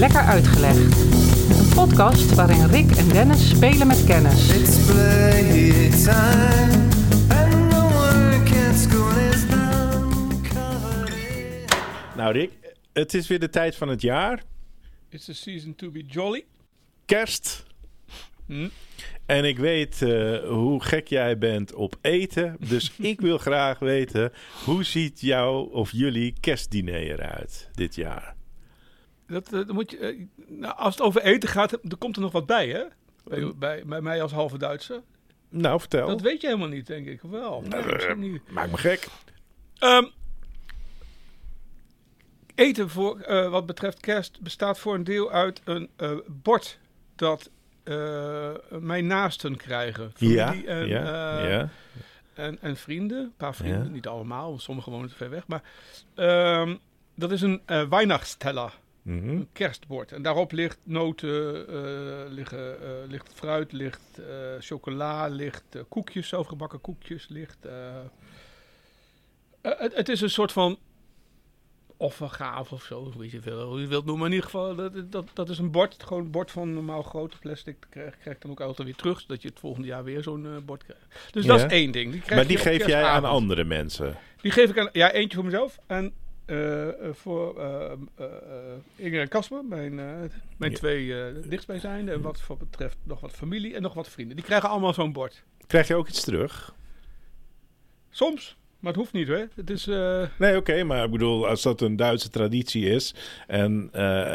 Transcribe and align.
Lekker 0.00 0.20
Uitgelegd. 0.20 1.00
Een 1.58 1.74
podcast 1.74 2.34
waarin 2.34 2.66
Rick 2.66 2.90
en 2.90 3.08
Dennis 3.08 3.48
spelen 3.48 3.86
met 3.86 4.04
kennis. 4.04 4.48
Nou 12.16 12.32
Rick, 12.32 12.50
het 12.92 13.14
is 13.14 13.28
weer 13.28 13.38
de 13.38 13.48
tijd 13.48 13.76
van 13.76 13.88
het 13.88 14.02
jaar. 14.02 14.42
It's 15.08 15.28
a 15.28 15.32
season 15.32 15.74
to 15.74 15.90
be 15.90 16.04
jolly. 16.06 16.44
Kerst. 17.04 17.66
Hm? 18.46 18.68
En 19.26 19.44
ik 19.44 19.58
weet 19.58 20.02
eh, 20.02 20.38
hoe 20.48 20.82
gek 20.82 21.08
jij 21.08 21.38
bent 21.38 21.74
op 21.74 21.96
eten. 22.00 22.56
Dus 22.68 22.92
ik 23.12 23.20
wil 23.20 23.38
graag 23.38 23.78
weten, 23.78 24.32
hoe 24.64 24.84
ziet 24.84 25.20
jouw 25.20 25.60
of 25.60 25.92
jullie 25.92 26.34
kerstdiner 26.40 27.00
eruit 27.00 27.68
dit 27.72 27.94
jaar? 27.94 28.38
Dat, 29.30 29.52
eh, 29.52 29.66
dan 29.66 29.74
moet 29.74 29.90
je, 29.90 29.98
eh, 29.98 30.26
nou, 30.46 30.76
als 30.76 30.94
het 30.94 31.04
over 31.04 31.22
eten 31.22 31.48
gaat, 31.48 31.72
er 31.72 31.96
komt 31.98 32.16
er 32.16 32.22
nog 32.22 32.32
wat 32.32 32.46
bij, 32.46 32.68
hè? 32.68 32.82
Bij, 33.24 33.52
bij, 33.56 33.82
bij 33.86 34.00
mij 34.00 34.22
als 34.22 34.32
halve 34.32 34.58
Duitser. 34.58 35.02
Nou, 35.48 35.80
vertel. 35.80 36.06
Dat 36.08 36.20
weet 36.20 36.40
je 36.40 36.46
helemaal 36.46 36.68
niet, 36.68 36.86
denk 36.86 37.06
ik. 37.06 37.20
Wel. 37.22 37.60
Nee, 37.68 37.80
Eh, 37.80 37.92
misschien 37.92 38.18
niet. 38.18 38.50
Maak 38.50 38.70
me 38.70 38.76
gek. 38.76 39.06
Ehm, 39.78 40.04
eten 42.54 42.90
voor, 42.90 43.18
wat 43.50 43.66
betreft 43.66 44.00
kerst 44.00 44.40
bestaat 44.40 44.78
voor 44.78 44.94
een 44.94 45.04
deel 45.04 45.30
uit 45.30 45.60
een 45.64 45.90
bord 46.26 46.78
dat 47.16 47.50
mijn 48.80 49.06
naasten 49.06 49.56
krijgen. 49.56 50.12
Ja, 50.16 50.46
Familie 50.46 50.68
en, 50.68 50.86
ja, 50.86 51.46
ja. 51.48 51.68
en, 52.34 52.58
en 52.60 52.76
vrienden. 52.76 53.18
Een 53.18 53.34
paar 53.36 53.54
vrienden, 53.54 53.84
Ja. 53.84 53.90
niet 53.90 54.06
allemaal, 54.06 54.58
sommigen 54.58 54.92
wonen 54.92 55.08
te 55.08 55.14
ver 55.14 55.30
weg. 55.30 55.46
Maar 55.46 55.62
ehm, 56.14 56.76
dat 57.14 57.30
is 57.32 57.42
een 57.42 57.62
eh 57.66 57.88
Weihnachtsteller. 57.88 58.78
Mhm. 59.02 59.28
Een 59.28 59.48
kerstbord. 59.52 60.12
En 60.12 60.22
daarop 60.22 60.52
ligt 60.52 60.78
noten, 60.82 61.68
eh, 61.68 62.32
liggen, 62.32 62.82
eh, 62.82 63.08
ligt 63.08 63.32
fruit, 63.34 63.72
ligt 63.72 64.18
eh, 64.18 64.26
chocola, 64.58 65.26
ligt 65.26 65.76
koekjes, 65.88 66.28
zelfgebakken 66.28 66.80
koekjes, 66.80 67.28
ligt... 67.28 67.66
het, 69.62 69.94
het 69.94 70.08
is 70.08 70.20
een 70.20 70.30
soort 70.30 70.52
van 70.52 70.78
offergave 71.96 72.74
of 72.74 72.82
zo, 72.82 73.12
weet 73.16 73.30
je 73.30 73.40
veel, 73.40 73.62
hoe 73.62 73.80
je 73.80 73.86
wilt 73.86 74.04
noemen. 74.04 74.22
Maar 74.22 74.30
in 74.30 74.34
ieder 74.34 74.50
geval, 74.50 74.74
dat, 74.74 75.12
dat, 75.12 75.30
dat 75.34 75.48
is 75.48 75.58
een 75.58 75.70
bord, 75.70 76.02
gewoon 76.02 76.24
een 76.24 76.30
bord 76.30 76.50
van 76.50 76.74
normaal 76.74 77.02
grote 77.02 77.38
plastic. 77.38 77.76
Dat 77.90 78.16
krijg, 78.20 78.38
dan 78.38 78.50
ook 78.50 78.60
altijd 78.60 78.88
weer 78.88 78.96
terug, 78.96 79.20
zodat 79.20 79.42
je 79.42 79.48
het 79.48 79.58
volgende 79.58 79.88
jaar 79.88 80.04
weer 80.04 80.22
zo'n 80.22 80.62
bord 80.64 80.84
krijgt. 80.84 81.32
Dus 81.32 81.46
dat 81.46 81.58
is 81.58 81.72
één 81.72 81.90
ding. 81.90 82.12
Die 82.12 82.20
krijg 82.20 82.36
Maar 82.36 82.48
die 82.48 82.56
je 82.56 82.62
geef 82.62 82.86
jij 82.86 83.04
aan 83.04 83.24
andere 83.24 83.64
mensen. 83.64 84.16
Die 84.40 84.52
geef 84.52 84.70
ik 84.70 84.78
aan, 84.78 84.88
ja, 84.92 85.12
eentje 85.12 85.36
voor 85.36 85.44
mezelf. 85.44 85.78
En 85.86 86.12
voor 87.12 87.58
eh 87.58 87.92
eh, 88.16 88.26
eh, 88.26 88.26
Inger 88.96 89.20
en 89.20 89.28
Casper, 89.28 89.64
mijn, 89.64 89.94
mijn 89.94 90.70
Ja. 90.70 90.76
twee 90.76 91.14
dichtstbijzijnde. 91.48 92.12
En 92.12 92.20
wat 92.20 92.40
voor 92.40 92.56
betreft 92.56 92.96
nog 93.02 93.20
wat 93.20 93.32
familie 93.32 93.74
en 93.74 93.82
nog 93.82 93.94
wat 93.94 94.08
vrienden. 94.08 94.36
Die 94.36 94.44
krijgen 94.44 94.68
allemaal 94.68 94.94
zo'n 94.94 95.12
bord. 95.12 95.42
Krijg 95.66 95.88
je 95.88 95.94
ook 95.94 96.08
iets 96.08 96.24
terug? 96.24 96.74
Soms, 98.10 98.56
maar 98.78 98.92
het 98.92 99.00
hoeft 99.00 99.12
niet 99.12 99.28
hoor. 99.28 99.48
Het 99.54 99.70
is, 99.70 99.84
Nee, 100.38 100.56
oké, 100.56 100.84
maar 100.84 101.04
ik 101.04 101.10
bedoel, 101.10 101.48
als 101.48 101.62
dat 101.62 101.80
een 101.80 101.96
Duitse 101.96 102.30
traditie 102.30 102.84
is... 102.84 103.14
en 103.46 103.90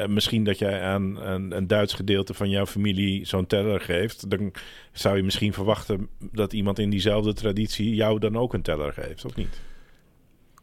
misschien 0.07 0.43
dat 0.43 0.59
jij 0.59 0.81
aan 0.81 1.21
een, 1.21 1.51
een 1.51 1.67
Duits 1.67 1.93
gedeelte 1.93 2.33
van 2.33 2.49
jouw 2.49 2.65
familie 2.65 3.25
zo'n 3.25 3.47
teller 3.47 3.81
geeft... 3.81 4.29
dan 4.29 4.53
zou 4.91 5.17
je 5.17 5.23
misschien 5.23 5.53
verwachten 5.53 6.09
dat 6.31 6.53
iemand 6.53 6.79
in 6.79 6.89
diezelfde 6.89 7.33
traditie 7.33 7.95
jou 7.95 8.19
dan 8.19 8.37
ook 8.37 8.53
een 8.53 8.61
teller 8.61 8.93
geeft, 8.93 9.25
of 9.25 9.35
niet? 9.35 9.59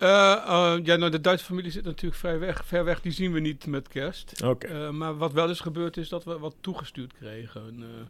Eh, 0.02 0.32
eh, 0.32 0.84
ja, 0.84 0.96
nou, 0.96 1.10
de 1.10 1.20
Duitse 1.20 1.44
familie 1.44 1.70
zit 1.70 1.84
natuurlijk 1.84 2.20
vrij 2.20 2.38
weg, 2.38 2.66
ver 2.66 2.84
weg. 2.84 3.00
Die 3.00 3.12
zien 3.12 3.32
we 3.32 3.40
niet 3.40 3.66
met 3.66 3.88
kerst. 3.88 4.42
Eh, 4.42 4.90
maar 4.90 5.16
wat 5.16 5.32
wel 5.32 5.48
eens 5.48 5.60
gebeurd 5.60 5.96
is 5.96 6.08
dat 6.08 6.24
we 6.24 6.38
wat 6.38 6.54
toegestuurd 6.60 7.12
kregen. 7.12 7.60
En, 7.60 8.08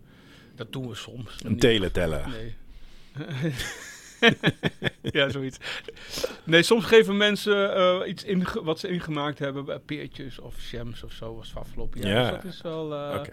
dat 0.55 0.73
doen 0.73 0.89
we 0.89 0.95
soms. 0.95 1.45
Een 1.45 1.59
teleteller. 1.59 2.29
Nee. 2.29 2.55
ja, 5.19 5.29
zoiets. 5.29 5.59
Nee, 6.45 6.63
soms 6.63 6.85
geven 6.85 7.17
mensen 7.17 8.09
iets 8.09 8.25
in, 8.25 8.47
wat 8.63 8.79
ze 8.79 8.89
ingemaakt 8.89 9.39
hebben. 9.39 9.83
Peertjes 9.85 10.39
of 10.39 10.71
jams 10.71 11.03
of 11.03 11.13
zo 11.13 11.37
was 11.37 11.55
afgelopen 11.55 12.01
jaar. 12.01 12.11
Ja. 12.11 12.31
Dus 12.31 12.43
dat 12.43 12.53
is 12.53 12.63
wel... 12.63 13.27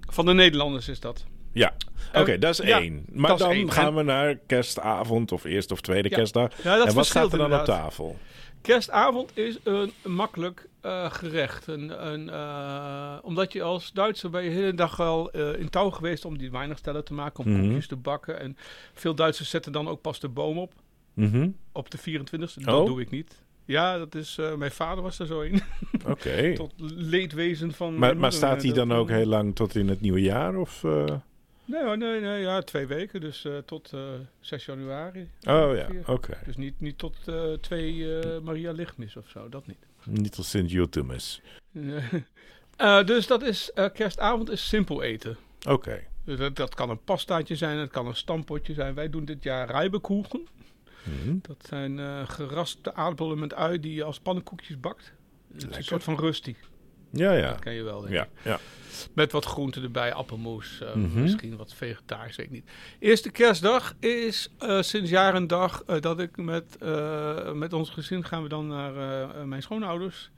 Van 0.00 0.26
de 0.26 0.32
Nederlanders 0.32 0.88
is 0.88 1.00
dat. 1.00 1.24
Ja, 1.52 1.72
oké, 2.14 2.32
Eh, 2.32 2.40
dat 2.40 2.58
is 2.60 2.66
ja, 2.66 2.78
één. 2.80 3.04
Maar 3.12 3.36
dan 3.36 3.50
één. 3.50 3.70
gaan 3.70 3.94
we 3.94 4.02
naar 4.02 4.34
kerstavond 4.46 5.32
of 5.32 5.44
eerste 5.44 5.72
of 5.72 5.80
tweede 5.80 6.08
Ja. 6.08 6.16
kerstdag. 6.16 6.62
Ja, 6.62 6.76
dat 6.76 6.86
en 6.88 6.94
wat 6.94 7.06
gaat 7.10 7.32
er 7.32 7.38
dan 7.38 7.54
op 7.54 7.64
tafel? 7.64 8.18
Kerstavond 8.62 9.36
is 9.36 9.58
een 9.64 9.92
makkelijk 10.04 10.68
eh, 10.80 11.10
gerecht. 11.12 11.66
Een, 11.66 12.06
een, 12.12 12.28
eh, 12.28 13.16
omdat 13.22 13.52
je 13.52 13.62
als 13.62 13.92
Duitser 13.92 14.30
ben 14.30 14.42
je 14.42 14.48
de 14.50 14.54
hele 14.56 14.74
dag 14.74 15.00
al 15.00 15.30
in 15.30 15.68
touw 15.70 15.90
geweest 15.90 16.24
om 16.24 16.38
die 16.38 16.50
weinig 16.50 16.78
te 16.80 17.04
maken, 17.12 17.44
om 17.44 17.50
Mhm. 17.52 17.60
koekjes 17.62 17.86
te 17.86 17.96
bakken. 17.96 18.40
En 18.40 18.56
veel 18.94 19.14
Duitsers 19.14 19.50
zetten 19.50 19.72
dan 19.72 19.88
ook 19.88 20.00
pas 20.00 20.20
de 20.20 20.28
boom 20.28 20.58
op. 20.58 20.72
Mhm. 21.14 21.48
Op 21.72 21.90
de 21.90 21.98
24e. 21.98 22.70
Oh. 22.70 22.76
Dat 22.76 22.86
doe 22.86 23.00
ik 23.00 23.10
niet. 23.10 23.42
Ja, 23.64 23.98
dat 23.98 24.14
is, 24.14 24.38
mijn 24.56 24.70
vader 24.70 25.02
was 25.02 25.18
er 25.18 25.26
zo 25.26 25.40
in. 25.40 25.60
Oké. 26.06 26.54
Tot 26.54 26.72
leedwezen 26.96 27.72
van. 27.72 27.98
Maar, 27.98 28.16
maar 28.16 28.32
staat 28.32 28.62
hij 28.62 28.72
dan 28.72 28.92
ook 28.92 29.08
heel 29.08 29.26
lang 29.26 29.54
tot 29.54 29.74
in 29.74 29.88
het 29.88 30.00
nieuwe 30.00 30.20
jaar? 30.20 30.56
Of? 30.56 30.84
Nee, 31.70 31.96
nee, 31.96 32.20
nee, 32.20 32.40
ja, 32.40 32.62
twee 32.62 32.86
weken. 32.86 33.20
Dus 33.20 33.44
eh, 33.44 33.58
tot 33.58 33.92
eh 33.92 34.00
6 34.40 34.64
januari. 34.64 35.30
Oh 35.48 35.76
ja, 35.76 35.88
oké. 36.06 36.38
Dus 36.44 36.56
niet, 36.56 36.80
niet 36.80 36.98
tot 36.98 37.16
eh 37.24 37.52
2 37.52 38.20
eh, 38.20 38.40
Maria 38.40 38.72
Lichtmis 38.72 39.16
of 39.16 39.28
zo, 39.28 39.48
dat 39.48 39.66
niet. 39.66 39.86
Niet 40.04 40.32
tot 40.32 40.44
sint 40.44 40.70
Jotemus. 40.70 41.40
Eh, 42.80 43.04
dus 43.04 43.26
dat 43.26 43.42
is, 43.42 43.72
eh, 43.72 43.86
kerstavond 43.92 44.50
is 44.50 44.68
simpel 44.68 45.02
eten. 45.02 45.36
Oké. 45.68 46.04
Dus 46.24 46.38
dat, 46.38 46.56
dat 46.56 46.74
kan 46.74 46.90
een 46.90 47.04
pastaatje 47.04 47.56
zijn, 47.56 47.78
het 47.78 47.90
kan 47.90 48.06
een 48.06 48.16
stampotje 48.16 48.74
zijn. 48.74 48.94
Wij 48.94 49.10
doen 49.10 49.24
dit 49.24 49.42
jaar 49.42 49.70
rijbekoegen. 49.70 50.46
Mhm. 51.04 51.38
Dat 51.42 51.66
zijn 51.68 51.98
eh, 51.98 52.28
geraspte 52.28 52.94
aardappelen 52.94 53.38
met 53.38 53.54
ui 53.54 53.80
die 53.80 53.94
je 53.94 54.04
als 54.04 54.20
pannenkoekjes 54.20 54.80
bakt. 54.80 55.12
Het 55.52 55.70
is 55.70 55.76
een 55.76 55.84
soort 55.84 56.02
van 56.02 56.18
rusty. 56.18 56.54
Ja, 57.10 57.32
ja. 57.32 57.48
Dat 57.48 57.58
ken 57.60 57.72
je 57.72 57.82
wel, 57.82 58.00
denk 58.00 58.12
Ja, 58.12 58.22
ik. 58.22 58.28
ja. 58.42 58.58
Met 59.12 59.32
wat 59.32 59.44
groenten 59.44 59.82
erbij, 59.82 60.12
appelmoes, 60.12 60.80
eh, 60.80 60.94
Mhm. 60.94 61.22
misschien 61.22 61.56
wat 61.56 61.74
vegetarisch, 61.74 62.36
weet 62.36 62.46
ik 62.46 62.52
niet. 62.52 62.70
Eerste 62.98 63.30
kerstdag 63.30 63.94
is 64.00 64.48
eh, 64.58 64.82
sinds 64.82 65.10
jaar 65.10 65.34
en 65.34 65.46
dag 65.46 65.82
eh, 65.86 66.00
dat 66.00 66.18
ik 66.20 66.36
met, 66.36 66.78
met 67.54 67.72
ons 67.72 67.90
gezin 67.90 68.24
gaan 68.24 68.42
we 68.42 68.48
dan 68.48 68.66
naar 68.66 68.92
mijn 69.46 69.62
schoonouders. 69.62 70.30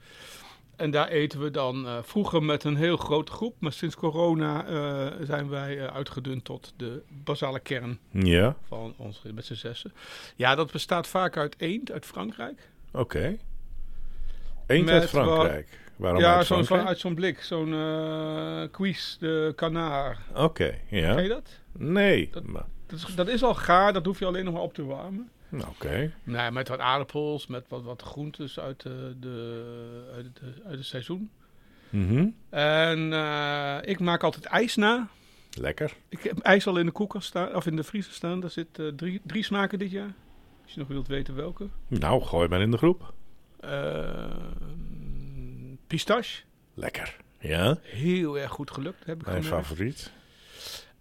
En 0.75 0.91
daar 0.91 1.07
eten 1.07 1.39
we 1.41 1.51
dan 1.51 1.87
vroeger 2.03 2.43
met 2.43 2.63
een 2.63 2.75
heel 2.75 2.97
grote 2.97 3.31
groep. 3.31 3.55
Maar 3.59 3.73
sinds 3.73 3.95
corona 3.95 4.65
zijn 5.25 5.49
wij 5.49 5.89
uitgedund 5.89 6.45
tot 6.45 6.73
de 6.77 7.01
basale 7.23 7.59
kern 7.59 7.99
Ja, 8.11 8.55
van 8.67 8.93
ons 8.97 9.21
met 9.33 9.45
z'n 9.45 9.53
zessen. 9.53 9.93
Ja, 10.35 10.55
dat 10.55 10.71
bestaat 10.71 11.07
vaak 11.07 11.37
uit 11.37 11.55
eend 11.57 11.91
uit 11.91 12.05
Frankrijk. 12.05 12.69
oké. 12.91 13.37
Eend 14.67 14.85
Met 14.85 14.93
uit 15.01 15.09
Frankrijk. 15.09 15.67
Waarom 16.03 16.21
ja, 16.21 16.35
uit 16.35 16.45
zo'n, 16.45 16.63
zo, 16.63 16.75
uit 16.75 16.99
zo'n 16.99 17.15
blik. 17.15 17.41
Zo'n 17.41 17.73
eh 17.73 18.63
quiz 18.71 19.17
de 19.17 19.53
canard. 19.55 20.19
Oké, 20.35 20.73
ja. 20.89 21.13
Ken 21.13 21.23
je 21.23 21.29
dat? 21.29 21.49
Nee. 21.77 22.29
Dat- 22.31 22.43
maar- 22.43 22.65
Dat 22.87 22.99
is, 22.99 23.15
dat 23.15 23.27
is 23.27 23.43
al 23.43 23.55
gaar, 23.55 23.93
dat 23.93 24.05
hoef 24.05 24.19
je 24.19 24.25
alleen 24.25 24.45
nog 24.45 24.53
maar 24.53 24.63
op 24.63 24.73
te 24.73 24.85
warmen. 24.85 25.29
nou, 25.49 25.69
Oké. 25.69 26.11
Nee, 26.23 26.51
met 26.51 26.67
wat 26.67 26.79
aardappels, 26.79 27.47
met 27.47 27.65
wat, 27.67 27.83
wat 27.83 28.01
groentes 28.01 28.59
uit, 28.59 28.81
de, 28.81 29.15
de, 29.19 30.09
uit, 30.15 30.25
het, 30.25 30.65
uit 30.65 30.77
het 30.77 30.85
seizoen. 30.85 31.29
Mhm. 31.89 32.27
En 32.49 33.13
eh, 33.13 33.77
ik 33.81 33.99
maak 33.99 34.23
altijd 34.23 34.45
ijs 34.45 34.75
na. 34.75 35.07
Lekker. 35.59 35.93
Ik 36.09 36.23
heb 36.23 36.39
ijs 36.39 36.67
al 36.67 36.77
in 36.77 36.85
de 36.85 36.91
koelkast 36.91 37.27
staan, 37.27 37.55
of 37.55 37.65
in 37.65 37.75
de 37.75 37.83
vriezer 37.83 38.13
staan. 38.13 38.39
Daar 38.39 38.49
zit 38.49 38.79
eh, 38.79 38.87
drie, 38.87 39.21
drie 39.25 39.43
smaken 39.43 39.79
dit 39.79 39.91
jaar. 39.91 40.13
Als 40.63 40.73
je 40.73 40.79
nog 40.79 40.87
wilt 40.87 41.07
weten 41.07 41.35
welke. 41.35 41.67
Nou, 41.87 42.21
gooi 42.21 42.47
maar 42.47 42.61
in 42.61 42.71
de 42.71 42.77
groep. 42.77 43.13
Eh, 43.59 44.25
pistache. 45.97 46.41
Lekker. 46.73 47.15
Ja, 47.39 47.77
Heel 47.81 48.37
erg 48.39 48.51
goed 48.51 48.71
gelukt, 48.71 49.05
heb 49.05 49.19
ik 49.19 49.25
mijn 49.25 49.43
gemerkt. 49.43 49.65
favoriet. 49.67 50.11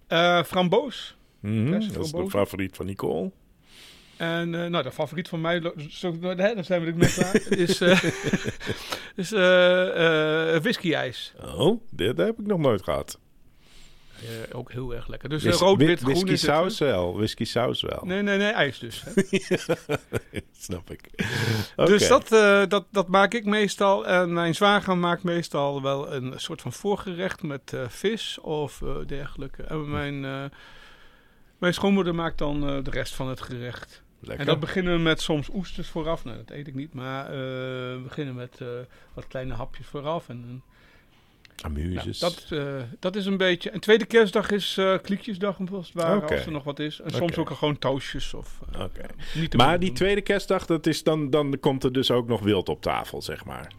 Eh, 0.07 0.43
framboos. 0.43 1.17
Mhm, 1.41 1.71
Dat 1.71 1.83
is 1.83 2.11
de 2.13 2.27
favoriet 2.31 2.77
van 2.77 2.87
Nicole. 2.87 3.31
En 4.17 4.55
eh, 4.55 4.67
nou, 4.71 4.83
de 4.83 4.93
favoriet 4.93 5.29
van 5.29 5.41
mij, 5.41 5.73
zo, 5.91 6.11
nou, 6.21 6.41
hè, 6.43 6.55
dan 6.55 6.65
zijn 6.65 6.81
we 6.85 6.87
er 6.91 6.97
net 6.97 7.13
klaar, 7.15 7.35
is, 7.69 7.81
eh 7.81 8.03
is 9.23 9.33
eh, 9.33 10.55
eh, 10.55 10.63
whisky-ijs. 10.63 11.33
Oh, 11.57 11.81
dit 11.91 12.17
heb 12.17 12.39
ik 12.41 12.47
nog 12.47 12.59
nooit 12.59 12.83
gehad. 12.83 13.19
Eh, 14.23 14.57
ook 14.57 14.73
heel 14.73 14.95
erg 14.95 15.07
lekker. 15.09 15.29
Dus 15.29 15.43
Whis- 15.43 15.55
eh, 15.55 15.61
rood, 15.61 15.77
whi- 15.77 15.87
wit, 15.87 15.99
groen 15.99 16.11
Whisky 16.13 16.31
is 16.33 16.43
het, 16.43 16.51
saus 16.51 16.79
wel. 16.79 17.17
Whisky 17.17 17.45
saus 17.45 17.83
wel. 17.83 18.01
Nee, 18.05 18.23
nee, 18.23 18.39
nee, 18.39 18.51
ijs 18.51 18.79
dus. 18.79 19.05
Snap 20.67 20.91
ik. 20.91 21.11
Dus 21.77 22.09
dat, 22.09 22.33
eh, 22.33 22.63
dat, 22.69 22.87
dat 22.91 23.09
maak 23.09 23.35
ik 23.35 23.45
meestal. 23.45 24.07
En 24.07 24.33
mijn 24.33 24.55
zwager 24.55 24.97
maakt 24.99 25.23
meestal 25.23 25.83
wel 25.83 26.13
een 26.13 26.33
soort 26.37 26.61
van 26.61 26.73
voorgerecht 26.73 27.43
met 27.43 27.77
vis 27.89 28.39
of 28.41 28.83
dergelijke. 29.07 29.63
En 29.63 29.91
mijn, 29.91 30.25
eh, 30.25 30.45
mijn 31.59 31.75
schoonmoeder 31.75 32.15
maakt 32.15 32.39
dan 32.39 32.61
de 32.61 32.91
rest 32.91 33.15
van 33.15 33.29
het 33.29 33.41
gerecht. 33.41 34.03
Lekker. 34.21 34.41
En 34.41 34.47
dat 34.47 34.61
beginnen 34.61 34.93
we 34.95 35.01
met 35.01 35.21
soms 35.21 35.49
oesters 35.53 35.89
vooraf. 35.89 36.25
Nou, 36.25 36.37
dat 36.37 36.51
eet 36.51 36.67
ik 36.67 36.75
niet. 36.75 36.95
Maar 36.95 37.31
we 37.31 38.01
beginnen 38.03 38.35
met 38.35 38.61
wat 39.15 39.27
kleine 39.29 39.55
hapjes 39.55 39.87
vooraf. 39.87 40.29
En 40.29 40.63
Amuses. 41.63 42.21
Nou, 42.21 42.33
dat, 42.49 42.59
eh, 42.59 42.83
dat 42.99 43.17
is 43.17 43.27
een 43.27 43.37
beetje... 43.37 43.71
En 43.71 43.81
tweede 43.81 44.05
kerstdag 44.05 44.51
is 44.51 44.77
eh 44.77 44.95
kliekjesdag, 45.03 45.59
Oké. 45.61 45.73
als 45.73 45.93
er 46.47 46.51
nog 46.53 46.65
wat 46.65 46.79
is. 46.79 47.01
En 47.01 47.11
soms 47.11 47.37
ook 47.37 47.51
gewoon 47.51 47.79
toastjes 47.79 48.35
of... 48.35 48.61
eh, 48.73 48.81
Oké. 48.81 49.07
niet 49.35 49.51
te 49.51 49.57
Maar 49.57 49.79
die 49.79 49.87
doen. 49.89 49.97
tweede 49.97 50.21
kerstdag, 50.21 50.67
dat 50.67 50.87
is 50.87 51.03
dan, 51.03 51.31
dan 51.31 51.59
komt 51.61 51.85
er 51.85 51.93
dus 51.93 52.11
ook 52.11 52.29
nog 52.29 52.41
wild 52.41 52.69
op 52.69 52.83
tafel, 52.83 53.23
zeg 53.23 53.45
maar. 53.45 53.73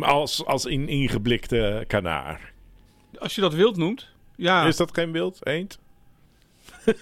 Als, 0.00 0.44
als 0.44 0.64
in 0.64 0.88
ingeblikte 0.88 1.84
kanaar. 1.86 2.52
Als 3.18 3.34
je 3.34 3.40
dat 3.40 3.54
wild 3.54 3.76
noemt, 3.76 4.08
ja. 4.36 4.66
Is 4.66 4.76
dat 4.76 4.94
geen 4.94 5.12
wild, 5.12 5.46
eend? 5.46 5.78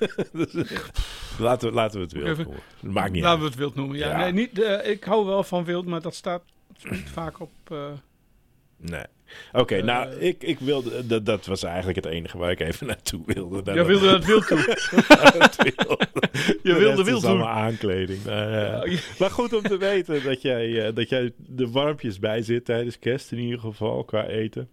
laten, 1.39 1.69
we, 1.69 1.75
laten 1.75 1.97
we 1.99 2.05
het 2.05 2.13
wild 2.13 2.27
Even- 2.29 2.45
noemen. 2.45 2.63
Maakt 2.81 3.13
niet 3.13 3.23
Laten 3.23 3.31
uit. 3.31 3.39
we 3.41 3.45
het 3.47 3.55
wild 3.59 3.75
noemen. 3.75 3.97
Ja, 3.99 4.09
Ja. 4.11 4.17
Nee, 4.19 4.33
niet, 4.33 4.61
eh, 4.63 4.91
ik 4.91 5.05
hou 5.05 5.27
wel 5.27 5.43
van 5.43 5.65
wild, 5.65 5.87
maar 5.87 6.01
dat 6.01 6.15
staat 6.15 6.43
niet 6.91 7.09
vaak 7.11 7.41
op... 7.41 7.51
eh, 8.83 8.91
Nee. 8.91 9.05
Oké, 9.53 9.75
Eh, 9.77 9.85
nou, 9.85 10.11
ik, 10.19 10.43
ik 10.43 10.59
wilde... 10.59 11.07
Dat, 11.07 11.27
dat 11.27 11.47
was 11.47 11.63
eigenlijk 11.63 11.97
het 11.97 12.07
enige 12.07 12.39
waar 12.39 12.51
ik 12.51 12.61
even 12.61 12.87
naartoe 12.93 13.23
wilde. 13.27 13.73
Jij 13.73 13.85
wilde 13.85 14.09
het 14.13 14.25
wild 14.25 14.47
toe. 14.47 14.59
Je 16.63 16.75
wilde 16.75 17.05
wild 17.05 17.21
doen. 17.23 17.31
allemaal 17.31 17.49
aankleding. 17.49 18.25
Nou, 18.25 18.51
ja. 18.51 18.61
Ja, 18.61 18.85
je- 18.85 19.15
Maar 19.19 19.31
goed 19.31 19.53
om 19.53 19.63
te 19.63 19.77
weten 19.77 20.23
dat 20.25 20.43
jij, 20.43 20.87
eh, 20.87 20.95
dat 20.95 21.09
jij 21.09 21.33
de 21.37 21.71
warmpjes 21.71 22.19
bij 22.19 22.43
zit 22.43 22.65
tijdens 22.65 22.99
kerst 22.99 23.33
in 23.33 23.39
ieder 23.39 23.59
geval, 23.61 24.05
qua 24.05 24.27
eten. 24.27 24.69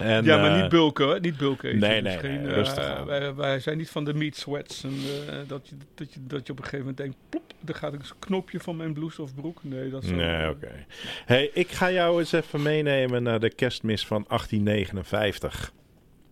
En, 0.00 0.24
ja, 0.24 0.36
maar 0.36 0.54
eh, 0.54 0.60
niet 0.60 0.70
bulken, 0.70 1.04
hoor. 1.04 1.20
Niet 1.20 1.36
bulken 1.36 1.68
eten. 1.68 1.80
nee, 1.80 2.02
Dus 2.02 2.10
nee, 2.10 2.18
geen, 2.18 2.42
nee, 2.42 2.50
eh, 2.50 2.56
rustig 2.56 2.84
aan. 2.84 3.06
wij, 3.06 3.34
wij 3.34 3.60
zijn 3.60 3.78
niet 3.78 3.90
van 3.90 4.04
de 4.04 4.14
meat 4.14 4.36
sweats. 4.36 4.84
En, 4.84 4.94
eh, 5.28 5.34
dat, 5.46 5.68
je, 5.68 5.74
dat, 5.94 6.12
je, 6.14 6.20
dat 6.26 6.46
je 6.46 6.52
op 6.52 6.58
een 6.58 6.64
gegeven 6.64 6.78
moment 6.78 6.96
denkt, 6.96 7.16
plop, 7.28 7.42
er 7.66 7.74
gaat 7.74 7.92
een 7.92 8.02
knopje 8.18 8.60
van 8.60 8.76
mijn 8.76 8.92
blouse 8.92 9.22
of 9.22 9.34
broek. 9.34 9.58
Nee, 9.62 9.90
dat 9.90 10.02
is 10.02 10.10
Nee, 10.10 10.48
oké. 10.48 10.86
Hey, 11.24 11.50
ik 11.54 11.70
ga 11.70 11.90
jou 11.90 12.18
eens 12.18 12.32
even 12.32 12.62
meenemen 12.62 13.22
naar 13.22 13.40
de 13.40 13.50
kerstmis 13.50 14.06
van 14.06 14.24
1859. 14.28 15.72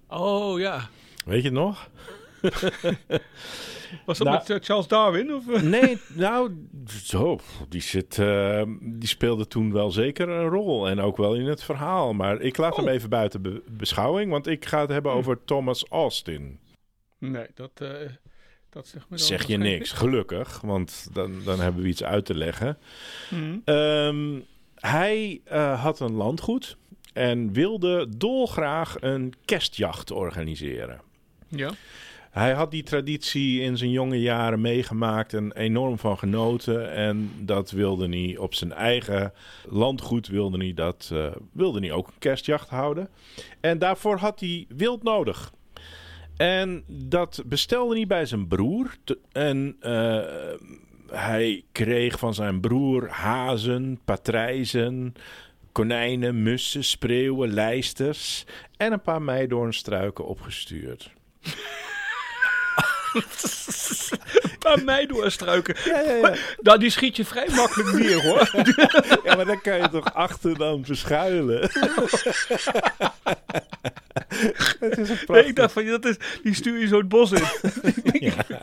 Oh 0.08 0.58
ja. 0.58 0.88
Weet 1.24 1.42
je 1.42 1.48
het 1.48 1.58
nog? 1.58 1.88
Was 4.06 4.18
dat 4.18 4.26
Nou- 4.26 4.38
met 4.38 4.50
eh, 4.50 4.56
Charles 4.60 4.88
Darwin? 4.88 5.34
Of, 5.34 5.48
eh? 5.48 5.62
Nee, 5.62 5.98
nou, 6.14 6.66
zo, 7.02 7.38
die, 7.68 7.80
zit, 7.80 8.18
eh, 8.18 8.62
die 8.80 9.08
speelde 9.08 9.46
toen 9.46 9.72
wel 9.72 9.90
zeker 9.90 10.28
een 10.28 10.48
rol. 10.48 10.88
En 10.88 11.00
ook 11.00 11.16
wel 11.16 11.34
in 11.34 11.46
het 11.46 11.62
verhaal. 11.62 12.12
Maar 12.12 12.40
ik 12.40 12.56
laat 12.56 12.76
hem 12.76 12.84
Oh. 12.86 12.92
even 12.92 13.08
buiten 13.10 13.42
be- 13.42 13.62
beschouwing, 13.70 14.30
want 14.30 14.46
ik 14.46 14.64
ga 14.64 14.80
het 14.80 14.90
hebben 14.90 15.12
Hm. 15.12 15.18
over 15.18 15.44
Thomas 15.44 15.84
Austin. 15.88 16.58
Nee, 17.18 17.46
dat, 17.54 17.70
eh, 17.74 17.88
dat 18.70 18.86
zegt 18.86 19.10
me 19.10 19.16
dan 19.16 19.26
Zeg 19.26 19.46
je 19.46 19.56
niks, 19.56 19.92
gelukkig, 19.92 20.60
want 20.60 21.08
dan, 21.12 21.32
dan 21.44 21.60
hebben 21.60 21.82
we 21.82 21.88
iets 21.88 22.04
uit 22.04 22.24
te 22.24 22.34
leggen. 22.34 22.78
Mhm. 23.30 23.58
Ehm, 23.64 24.40
hij 24.74 25.40
had 25.76 26.00
een 26.00 26.12
landgoed 26.12 26.76
en 27.12 27.52
wilde 27.52 28.06
dolgraag 28.16 28.96
een 29.00 29.34
kerstjacht 29.44 30.10
organiseren. 30.10 31.00
Ja. 31.48 31.70
Hij 32.30 32.52
had 32.52 32.70
die 32.70 32.82
traditie 32.82 33.60
in 33.60 33.76
zijn 33.76 33.90
jonge 33.90 34.20
jaren 34.20 34.60
meegemaakt 34.60 35.34
en 35.34 35.52
enorm 35.52 35.98
van 35.98 36.18
genoten. 36.18 36.92
En 36.92 37.30
dat 37.40 37.70
wilde 37.70 38.08
hij 38.08 38.36
op 38.36 38.54
zijn 38.54 38.72
eigen 38.72 39.32
landgoed 39.68 40.26
wilde 40.26 40.58
hij 40.58 40.74
dat, 40.74 41.10
eh, 41.12 41.26
wilde 41.52 41.92
ook 41.92 42.06
een 42.06 42.18
kerstjacht 42.18 42.68
houden. 42.68 43.08
En 43.60 43.78
daarvoor 43.78 44.16
had 44.18 44.40
hij 44.40 44.66
wild 44.68 45.02
nodig. 45.02 45.52
En 46.36 46.84
dat 46.86 47.42
bestelde 47.46 47.96
hij 47.96 48.06
bij 48.06 48.26
zijn 48.26 48.48
broer. 48.48 48.96
En 49.32 49.76
eh, 49.80 50.20
hij 51.10 51.64
kreeg 51.72 52.18
van 52.18 52.34
zijn 52.34 52.60
broer 52.60 53.08
hazen, 53.08 54.00
patrijzen, 54.04 55.14
konijnen, 55.72 56.42
mussen, 56.42 56.84
spreeuwen, 56.84 57.52
lijsters 57.52 58.44
en 58.76 58.92
een 58.92 59.02
paar 59.02 59.22
meidoornstruiken 59.22 60.26
opgestuurd. 60.26 61.10
Een 64.42 64.58
paar 64.58 64.84
meidoorstruiken. 64.84 65.76
Ja, 65.84 66.00
ja, 66.00 66.12
ja. 66.14 66.34
Nou, 66.60 66.78
die 66.78 66.90
schiet 66.90 67.16
je 67.16 67.24
vrij 67.24 67.48
makkelijk 67.54 67.92
neer, 67.92 68.22
hoor. 68.22 68.50
ja, 69.24 69.36
maar 69.36 69.44
dan 69.44 69.60
kan 69.60 69.76
je 69.76 69.88
toch 69.88 70.14
achter 70.14 70.58
dan 70.58 70.84
verschuilen. 70.84 71.60
Het 74.80 74.98
is 74.98 75.26
Nee, 75.26 75.44
ik 75.44 75.56
dacht 75.56 75.72
van, 75.72 75.86
dat 75.86 76.04
is, 76.04 76.16
die 76.42 76.54
stuur 76.54 76.80
je 76.80 76.86
zo 76.86 76.98
het 76.98 77.08
bos 77.08 77.32
in. 77.32 77.42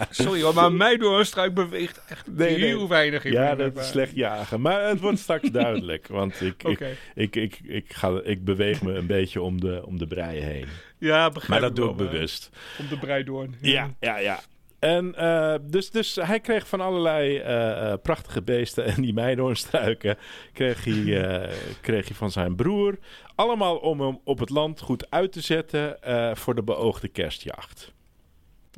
Sorry 0.10 0.42
hoor, 0.42 0.54
maar 0.54 0.66
een 0.66 0.78
meidoorstruik 0.78 1.54
beweegt 1.54 2.02
echt 2.10 2.28
Nee, 2.28 2.58
nee. 2.58 2.66
heel 2.66 2.88
weinig 2.88 3.26
in 3.26 3.32
Ja, 3.32 3.56
dat 3.56 3.78
is 3.78 3.88
slecht 3.88 4.16
jagen. 4.16 4.62
Maar 4.62 4.88
het 4.88 5.00
wordt 5.00 5.20
straks 5.20 5.50
duidelijk. 5.50 6.08
Want 6.08 6.42
ik, 6.42 6.64
ik, 6.64 6.80
ik, 7.16 7.36
ik, 7.36 7.60
ik, 7.64 7.94
ga, 7.94 8.22
ik 8.24 8.46
beweeg 8.46 8.82
me 8.82 8.94
een 8.94 9.08
beetje 9.08 9.42
om 9.42 9.62
de, 9.62 9.82
om 9.86 9.98
de 9.98 10.08
brei 10.08 10.40
heen. 10.40 10.68
Ja, 11.06 11.30
begrijp 11.30 11.50
Maar 11.50 11.70
dat 11.70 11.76
doe 11.76 11.90
ik 11.90 11.96
bewust. 11.96 12.50
Om 12.80 12.88
de 12.88 12.98
breidoorn. 12.98 13.56
Ja, 13.62 13.94
ja, 14.00 14.18
ja. 14.18 14.40
En 14.80 15.16
eh, 15.16 15.56
dus, 15.62 15.92
dus 15.92 16.16
hij 16.16 16.40
kreeg 16.40 16.68
van 16.68 16.82
allerlei 16.82 17.38
eh, 17.38 17.92
eh, 17.92 18.00
prachtige 18.02 18.42
beesten 18.42 18.86
en 18.86 19.02
die 19.02 19.14
meidoornstruiken 19.14 20.18
kreeg 20.54 20.84
hij, 20.84 21.50
kreeg 21.82 22.08
hij 22.08 22.16
van 22.16 22.32
zijn 22.32 22.56
broer. 22.56 22.98
Allemaal 23.36 23.78
om 23.78 24.02
hem 24.02 24.20
op 24.24 24.40
het 24.40 24.50
land 24.50 24.82
goed 24.82 25.12
uit 25.12 25.32
te 25.32 25.42
zetten 25.42 25.98
voor 26.38 26.56
de 26.56 26.64
beoogde 26.64 27.08
kerstjacht. 27.08 27.94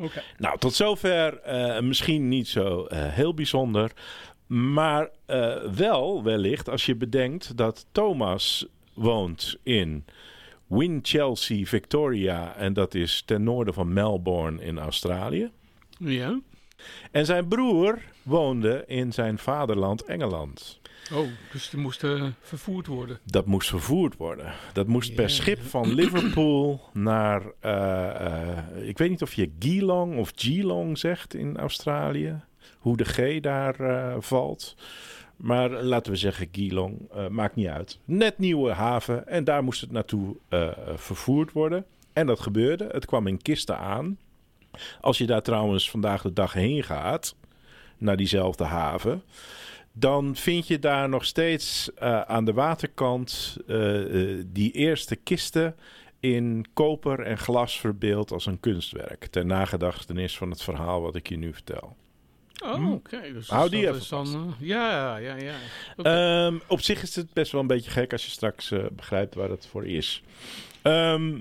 Oké. 0.02 0.24
Nou, 0.38 0.58
tot 0.58 0.74
zover 0.74 1.40
misschien 1.84 2.28
niet 2.28 2.48
zo 2.48 2.86
heel 2.90 3.34
bijzonder. 3.34 3.92
Maar 4.48 5.10
wel 5.76 6.24
wellicht 6.24 6.70
als 6.70 6.86
je 6.86 6.96
bedenkt 6.96 7.58
dat 7.58 7.86
Thomas 7.92 8.66
woont 8.94 9.58
in 9.64 10.06
Winchelsea, 10.68 11.66
Victoria. 11.66 12.56
En 12.56 12.74
dat 12.74 12.96
is 12.96 13.24
ten 13.26 13.44
noorden 13.44 13.74
van 13.74 13.94
Melbourne 13.94 14.64
in 14.64 14.80
Australië. 14.80 15.52
Ja. 15.98 16.40
En 17.12 17.26
zijn 17.26 17.48
broer 17.48 18.02
woonde 18.24 18.84
in 18.88 19.14
zijn 19.14 19.38
vaderland 19.38 20.04
Engeland. 20.04 20.80
Oh, 21.14 21.28
dus 21.52 21.70
die 21.70 21.80
moesten 21.80 22.36
vervoerd 22.42 22.88
worden. 22.88 23.20
Dat 23.24 23.46
moest 23.46 23.70
vervoerd 23.70 24.18
worden. 24.18 24.54
Dat 24.74 24.88
moest 24.88 25.16
per 25.16 25.30
schip 25.30 25.62
van 25.62 25.94
Liverpool 25.94 26.82
naar. 26.94 27.42
eh, 27.60 28.56
eh, 28.56 28.88
ik 28.88 28.98
weet 28.98 29.10
niet 29.10 29.22
of 29.22 29.34
je 29.34 29.52
Geelong 29.60 30.18
of 30.18 30.32
Geelong 30.36 30.98
zegt 30.98 31.34
in 31.34 31.58
Australië. 31.58 32.42
Hoe 32.78 32.98
de 32.98 33.06
G 33.06 33.40
daar 33.40 33.80
eh, 33.80 34.16
valt. 34.20 34.76
Maar 35.38 35.70
laten 35.70 36.12
we 36.12 36.18
zeggen 36.18 36.48
Geelong. 36.52 37.12
eh, 37.12 37.28
maakt 37.28 37.56
niet 37.56 37.68
uit. 37.68 38.00
Net 38.06 38.38
nieuwe 38.38 38.72
haven. 38.72 39.28
En 39.28 39.44
daar 39.44 39.64
moest 39.64 39.82
het 39.82 39.92
naartoe 39.92 40.36
eh, 40.50 40.70
vervoerd 40.96 41.52
worden. 41.52 41.86
En 42.14 42.28
dat 42.28 42.40
gebeurde. 42.40 42.88
Het 42.92 43.06
kwam 43.06 43.28
in 43.28 43.42
kisten 43.42 43.78
aan. 43.78 44.18
Als 45.02 45.18
je 45.18 45.26
daar 45.26 45.42
trouwens 45.42 45.90
vandaag 45.90 46.22
de 46.22 46.34
dag 46.34 46.54
heen 46.54 46.84
gaat. 46.84 47.36
Naar 47.98 48.18
diezelfde 48.18 48.64
haven 48.64 49.24
dan 50.00 50.36
vind 50.36 50.68
je 50.68 50.80
daar 50.80 51.10
nog 51.10 51.26
steeds 51.26 51.94
eh, 51.94 52.22
aan 52.22 52.46
de 52.46 52.54
waterkant 52.54 53.58
die 54.46 54.72
eerste 54.72 55.16
kisten 55.16 55.76
in 56.20 56.66
koper 56.74 57.20
en 57.20 57.38
glas 57.38 57.80
verbeeld 57.80 58.32
als 58.32 58.46
een 58.46 58.60
kunstwerk. 58.60 59.26
Ter 59.26 59.46
nagedachtenis 59.46 60.38
van 60.38 60.50
het 60.50 60.64
verhaal 60.64 61.02
wat 61.02 61.16
ik 61.16 61.30
je 61.30 61.38
nu 61.38 61.54
vertel. 61.54 61.96
Oh, 62.64 62.74
Hm. 62.76 62.92
oké. 62.92 63.22
Dus 63.34 63.48
Hou 63.50 63.70
die 63.70 63.88
even 63.88 64.02
dan, 64.10 64.56
eh, 64.60 64.68
ja, 64.68 65.18
ja, 65.18 65.36
ja. 65.36 65.56
Ehm, 65.98 66.58
op 66.68 66.82
zich 66.82 67.02
is 67.02 67.16
het 67.16 67.34
best 67.34 67.52
wel 67.52 67.62
een 67.62 67.68
beetje 67.68 67.92
gek 67.92 68.12
als 68.12 68.26
je 68.26 68.32
straks 68.32 68.72
eh, 68.72 68.86
begrijpt 68.92 69.36
waar 69.36 69.50
het 69.50 69.66
voor 69.68 69.86
is. 69.86 70.24
Ehm, 70.82 71.36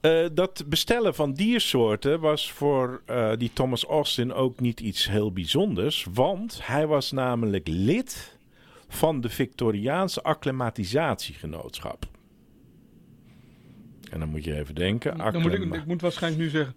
eh, 0.00 0.26
dat 0.32 0.64
bestellen 0.66 1.14
van 1.14 1.32
diersoorten 1.32 2.20
was 2.20 2.52
voor 2.52 3.02
die 3.38 3.50
Thomas 3.52 3.84
Austin 3.84 4.32
ook 4.32 4.60
niet 4.60 4.80
iets 4.80 5.08
heel 5.08 5.32
bijzonders. 5.32 6.06
Want 6.12 6.58
hij 6.62 6.86
was 6.86 7.10
namelijk 7.12 7.68
lid 7.68 8.36
van 8.88 9.20
de 9.20 9.28
Victoriaanse 9.28 10.22
acclimatisatiegenootschap. 10.22 12.06
En 14.10 14.18
dan 14.18 14.28
moet 14.28 14.44
je 14.44 14.56
even 14.58 14.74
denken. 14.74 15.18
dan 15.18 15.32
moet 15.32 15.44
ik, 15.52 15.58
acclima- 15.58 15.76
ik 15.76 15.86
moet 15.86 16.00
waarschijnlijk 16.00 16.42
nu 16.42 16.48
zeggen. 16.48 16.74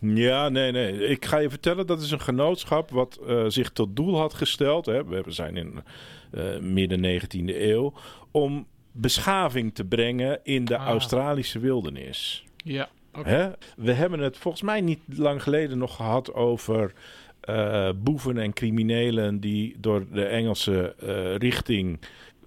Ja, 0.00 0.48
nee, 0.48 0.72
nee. 0.72 1.06
Ik 1.06 1.24
ga 1.24 1.38
je 1.38 1.50
vertellen, 1.50 1.86
dat 1.86 2.00
is 2.00 2.10
een 2.10 2.20
genootschap 2.20 2.90
wat 2.90 3.18
eh, 3.26 3.44
zich 3.48 3.70
tot 3.70 3.96
doel 3.96 4.18
had 4.18 4.34
gesteld. 4.34 4.86
Hè, 4.86 5.04
we 5.04 5.22
zijn 5.26 5.56
in 5.56 5.82
eh, 6.30 6.58
midden 6.58 7.20
19e 7.20 7.56
eeuw. 7.56 7.92
Om 8.30 8.66
beschaving 8.92 9.74
te 9.74 9.84
brengen 9.84 10.40
in 10.42 10.64
de 10.64 10.76
Ah. 10.76 10.86
Australische 10.86 11.58
wildernis. 11.58 12.44
Ja, 12.56 12.88
oké. 13.14 13.28
Hè? 13.28 13.50
We 13.76 13.92
hebben 13.92 14.20
het 14.20 14.36
volgens 14.36 14.62
mij 14.62 14.80
niet 14.80 15.00
lang 15.06 15.42
geleden 15.42 15.78
nog 15.78 15.96
gehad 15.96 16.34
over 16.34 16.92
eh, 17.40 17.90
boeven 17.96 18.38
en 18.38 18.52
criminelen 18.52 19.40
die 19.40 19.76
door 19.78 20.06
de 20.12 20.24
Engelse 20.24 20.94
richting 21.38 21.98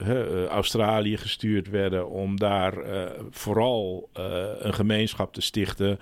eh, 0.01 0.46
Australië 0.46 1.17
gestuurd 1.17 1.70
werden 1.70 2.10
om 2.10 2.39
daar 2.39 2.77
eh, 2.77 3.12
vooral 3.29 4.10
eh, 4.13 4.24
een 4.58 4.74
gemeenschap 4.74 5.34
te 5.34 5.41
stichten. 5.41 6.00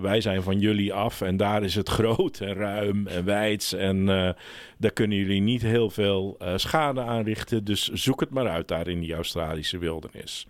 Wij 0.00 0.20
zijn 0.20 0.42
van 0.42 0.58
jullie 0.58 0.92
af 0.92 1.20
en 1.20 1.36
daar 1.36 1.62
is 1.62 1.74
het 1.74 1.88
groot 1.98 2.40
en 2.40 2.54
ruim 2.54 3.06
en 3.06 3.24
wijds 3.24 3.72
en 3.72 4.06
daar 4.78 4.92
kunnen 4.92 5.18
jullie 5.18 5.40
niet 5.40 5.62
heel 5.62 5.90
veel 5.90 6.38
schade 6.56 7.00
aanrichten. 7.00 7.64
Dus 7.64 7.88
zoek 7.92 8.20
het 8.20 8.30
maar 8.30 8.48
uit 8.48 8.68
daar 8.68 8.88
in 8.88 9.00
die 9.00 9.14
Australische 9.14 9.78
wildernis. 9.78 10.46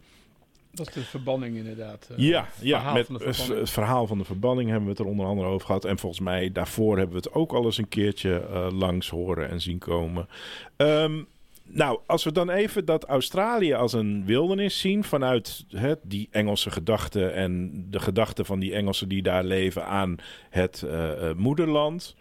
Dat 0.71 0.89
is 0.89 0.95
de 0.95 1.01
verbanning 1.03 1.57
inderdaad. 1.57 2.09
Ja, 2.17 2.49
ja 2.61 2.79
verhaal 2.79 2.95
met 2.95 3.09
het- 3.09 3.47
het 3.49 3.71
verhaal 3.71 4.07
van 4.07 4.19
de 4.19 4.25
verbanning 4.25 4.69
hebben 4.69 4.85
we 4.87 4.91
het 4.91 5.01
er 5.01 5.07
onder 5.11 5.27
andere 5.27 5.49
over 5.49 5.67
gehad. 5.67 5.85
En 5.85 5.99
volgens 5.99 6.21
mij 6.21 6.53
daarvoor 6.53 6.97
hebben 6.99 7.17
we 7.17 7.23
het 7.23 7.33
ook 7.35 7.53
al 7.53 7.65
eens 7.65 7.79
een 7.79 7.89
keertje 7.89 8.43
langs 8.73 9.09
horen 9.09 9.49
en 9.49 9.61
zien 9.61 9.79
komen. 9.79 10.29
Ehm, 10.77 11.23
nou, 11.65 12.01
als 12.07 12.25
we 12.25 12.33
dan 12.33 12.51
even 12.51 12.85
dat 12.85 13.05
Australië 13.05 13.73
als 13.73 13.93
een 13.93 14.25
wildernis 14.25 14.81
zien 14.81 15.05
vanuit 15.05 15.65
hè, 15.69 15.95
die 16.03 16.29
Engelse 16.31 16.71
gedachte 16.71 17.27
en 17.27 17.73
de 17.91 18.01
gedachte 18.01 18.45
van 18.45 18.59
die 18.59 18.75
Engelsen 18.75 19.09
die 19.09 19.23
daar 19.23 19.45
leven 19.45 19.87
aan 19.87 20.17
het 20.51 20.83
eh, 20.83 21.31
eh, 21.31 21.37
moederland. 21.37 22.15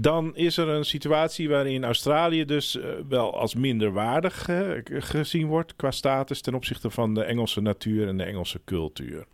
Dan 0.00 0.36
is 0.36 0.56
er 0.56 0.68
een 0.68 0.84
situatie 0.84 1.48
waarin 1.48 1.84
Australië 1.84 2.44
dus 2.44 2.78
eh, 2.78 2.90
wel 3.08 3.38
als 3.38 3.54
minderwaardig 3.54 4.48
eh, 4.48 4.70
gezien 4.84 5.46
wordt 5.46 5.76
qua 5.76 5.90
status 5.90 6.40
ten 6.40 6.54
opzichte 6.54 6.90
van 6.90 7.14
de 7.14 7.22
Engelse 7.22 7.60
natuur 7.60 8.08
en 8.08 8.16
de 8.16 8.24
Engelse 8.24 8.60
cultuur. 8.64 9.26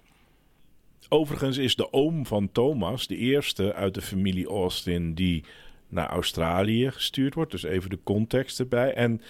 Overigens 1.08 1.56
is 1.56 1.76
de 1.76 1.92
oom 1.92 2.26
van 2.26 2.52
Thomas 2.52 3.06
de 3.06 3.16
eerste 3.16 3.74
uit 3.74 3.94
de 3.94 4.02
familie 4.02 4.46
Austin 4.46 5.14
die 5.14 5.44
naar 5.88 6.08
Australië 6.08 6.90
gestuurd 6.90 7.34
wordt. 7.34 7.50
Dus 7.50 7.62
even 7.62 7.90
de 7.90 7.98
context 8.04 8.58
erbij. 8.60 8.92
En 8.94 9.20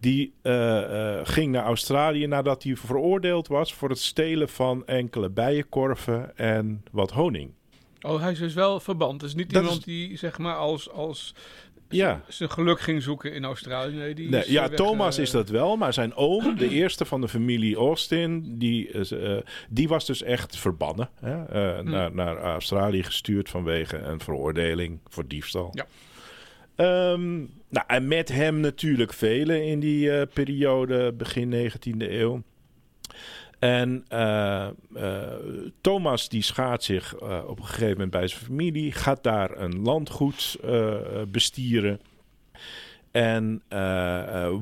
die 0.00 0.32
eh, 0.42 1.18
eh, 1.18 1.26
ging 1.26 1.52
naar 1.52 1.64
Australië 1.64 2.26
nadat 2.26 2.62
hij 2.62 2.76
veroordeeld 2.76 3.48
was 3.48 3.74
voor 3.74 3.88
het 3.88 3.98
stelen 4.00 4.48
van 4.48 4.86
enkele 4.86 5.28
bijenkorven 5.30 6.36
en 6.36 6.84
wat 6.90 7.10
honing. 7.10 7.50
Oh, 8.00 8.20
hij 8.20 8.32
is 8.32 8.38
dus 8.38 8.54
wel 8.54 8.80
verband. 8.80 9.20
Het 9.20 9.30
is 9.30 9.36
niet 9.36 9.52
Dat 9.52 9.62
iemand 9.62 9.78
is- 9.78 9.84
die 9.84 10.16
zeg 10.18 10.38
maar 10.38 10.56
als, 10.56 10.90
als 10.90 11.34
Ja. 11.88 12.22
zijn 12.28 12.50
geluk 12.50 12.80
ging 12.80 13.02
zoeken 13.02 13.32
in 13.32 13.44
Australië. 13.44 13.96
Nee, 13.96 14.14
die 14.14 14.28
Nee, 14.28 14.40
is, 14.40 14.46
ja, 14.46 14.62
eh, 14.62 14.68
weg, 14.68 14.78
Thomas 14.78 15.16
eh, 15.16 15.22
is 15.22 15.30
dat 15.30 15.48
wel, 15.48 15.76
maar 15.76 15.92
zijn 15.92 16.14
oom, 16.14 16.56
de 16.58 16.68
eerste 16.68 17.04
van 17.04 17.20
de 17.20 17.28
familie 17.28 17.76
Austin, 17.76 18.58
die, 18.58 18.90
eh, 18.90 19.36
die 19.68 19.88
was 19.88 20.06
dus 20.06 20.22
echt 20.22 20.58
verbannen. 20.58 21.08
Hè? 21.20 21.34
Hm. 21.34 21.90
naar, 21.90 22.14
naar 22.14 22.36
Australië 22.36 23.02
gestuurd 23.02 23.48
vanwege 23.48 23.98
een 23.98 24.20
veroordeling 24.20 25.00
voor 25.08 25.26
diefstal. 25.26 25.70
Ja. 25.72 25.86
Ehm, 26.76 27.36
nou, 27.68 27.86
en 27.86 28.08
met 28.08 28.28
hem 28.28 28.60
natuurlijk 28.60 29.12
velen 29.12 29.64
in 29.64 29.80
die 29.80 30.26
periode, 30.26 31.12
begin 31.12 31.50
19e 31.50 32.10
eeuw. 32.10 32.42
En 33.66 34.04
eh, 34.08 34.66
eh, 34.66 34.72
Thomas 35.80 36.28
die 36.28 36.42
schaadt 36.42 36.84
zich 36.84 37.14
eh, 37.14 37.42
op 37.46 37.58
een 37.58 37.64
gegeven 37.64 37.90
moment 37.90 38.10
bij 38.10 38.28
zijn 38.28 38.44
familie, 38.44 38.92
gaat 38.92 39.22
daar 39.22 39.58
een 39.58 39.82
landgoed 39.82 40.58
bestieren. 41.28 42.00
En 43.10 43.62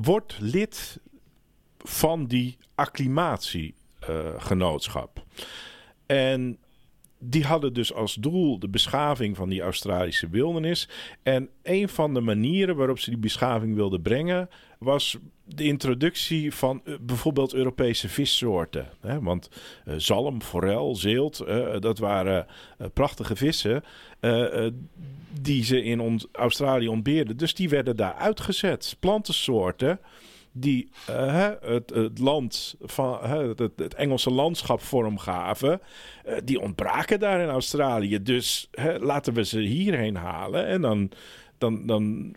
wordt 0.01 0.37
lid 0.39 0.99
van 1.77 2.25
die 2.25 2.57
acclimatiegenootschap. 2.75 5.23
en 6.05 6.57
die 7.29 7.43
hadden 7.43 7.73
dus 7.73 7.93
als 7.93 8.13
doel 8.13 8.59
de 8.59 8.69
beschaving 8.69 9.35
van 9.35 9.49
die 9.49 9.61
Australische 9.61 10.29
wildernis. 10.29 10.89
En 11.23 11.49
een 11.63 11.89
van 11.89 12.13
de 12.13 12.21
manieren 12.21 12.75
waarop 12.75 12.99
ze 12.99 13.09
die 13.09 13.19
beschaving 13.19 13.75
wilden 13.75 14.01
brengen... 14.01 14.49
was 14.79 15.17
de 15.43 15.63
introductie 15.63 16.53
van 16.53 16.81
eh, 16.85 16.93
bijvoorbeeld 17.01 17.53
Europese 17.53 18.09
vissoorten. 18.09 18.89
Want 19.21 19.49
eh, 19.85 19.93
zalm, 19.97 20.41
forel, 20.41 20.95
zeelt, 20.95 21.39
eh, 21.39 21.79
dat 21.79 21.97
waren 21.97 22.47
prachtige 22.93 23.35
vissen... 23.35 23.83
die 25.41 25.63
ze 25.63 25.83
in 25.83 26.21
Australië 26.31 26.87
ontbeerden. 26.87 27.37
Dus 27.37 27.53
die 27.53 27.69
werden 27.69 27.95
daar 27.95 28.13
uitgezet. 28.13 28.95
Plantensoorten 28.99 29.99
die 30.57 30.89
eh, 31.07 31.49
het, 31.61 31.89
het 31.89 32.19
land 32.19 32.75
van 32.81 33.19
het, 33.75 33.93
Engelse 33.93 34.31
landschap 34.31 34.81
vormgaven, 34.81 35.81
eh, 36.25 36.37
die 36.43 36.59
ontbraken 36.59 37.19
daar 37.19 37.41
in 37.41 37.49
Australië. 37.49 38.21
Dus 38.21 38.69
laten 38.99 39.33
we 39.33 39.45
ze 39.45 39.59
hierheen 39.59 40.15
halen 40.15 40.67
en 40.67 40.81
dan, 40.81 41.11
dan, 41.57 41.85
dan 41.85 42.35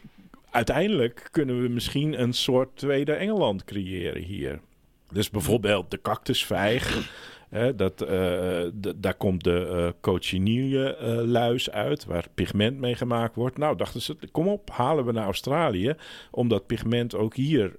uiteindelijk 0.50 1.28
kunnen 1.30 1.62
we 1.62 1.68
misschien 1.68 2.20
een 2.20 2.32
soort 2.32 2.76
tweede 2.76 3.12
Engeland 3.12 3.64
creëren 3.64 4.22
hier. 4.22 4.60
Dus 5.12 5.30
bijvoorbeeld 5.30 5.90
de 5.90 6.00
cactusvijg. 6.00 7.10
Dat, 7.76 8.02
eh, 8.02 8.62
daar 8.96 9.14
komt 9.14 9.44
de 9.44 9.66
eh 9.66 9.88
cochineal 10.00 10.94
eh, 10.96 11.24
luis 11.24 11.70
uit, 11.70 12.04
waar 12.04 12.26
pigment 12.34 12.78
mee 12.78 12.94
gemaakt 12.94 13.34
wordt. 13.34 13.58
Nou, 13.58 13.76
dachten 13.76 14.02
ze, 14.02 14.16
kom 14.32 14.48
op, 14.48 14.70
halen 14.70 15.04
we 15.04 15.12
naar 15.12 15.24
Australië 15.24 15.94
om 16.30 16.48
dat 16.48 16.66
pigment 16.66 17.14
ook 17.14 17.34
hier 17.34 17.76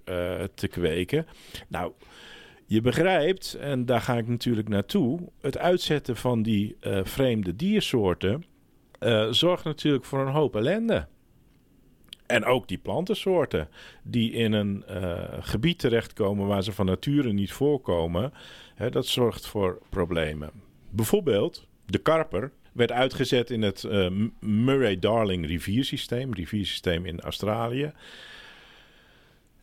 te 0.54 0.68
kweken. 0.68 1.26
Nou, 1.68 1.92
je 2.66 2.82
begrijpt, 2.82 3.54
en 3.54 3.86
daar 3.86 4.02
ga 4.02 4.18
ik 4.18 4.28
natuurlijk 4.28 4.70
naartoe, 4.70 5.20
het 5.42 5.58
uitzetten 5.58 6.16
van 6.16 6.44
die 6.44 6.78
vreemde 7.04 7.56
diersoorten 7.56 8.44
zorgt 9.30 9.64
natuurlijk 9.64 10.06
voor 10.06 10.20
een 10.20 10.34
hoop 10.34 10.56
ellende. 10.56 11.08
En 12.30 12.46
ook 12.46 12.68
die 12.68 12.78
plantensoorten 12.78 13.70
die 14.04 14.32
in 14.32 14.54
een 14.54 14.84
eh, 14.86 15.24
gebied 15.40 15.80
terechtkomen 15.80 16.48
waar 16.48 16.64
ze 16.64 16.72
van 16.72 16.86
nature 16.86 17.34
niet 17.34 17.52
voorkomen, 17.52 18.34
hè, 18.76 18.90
dat 18.90 19.06
zorgt 19.06 19.48
voor 19.48 19.82
problemen. 19.90 20.52
Bijvoorbeeld 20.90 21.68
de 21.86 21.98
karper 21.98 22.52
werd 22.72 22.92
uitgezet 22.92 23.50
in 23.50 23.62
het 23.62 23.84
eh, 23.84 24.10
Murray-Darling 24.40 25.46
riviersysteem, 25.46 26.34
riviersysteem 26.34 27.06
in 27.06 27.20
Australië. 27.20 27.92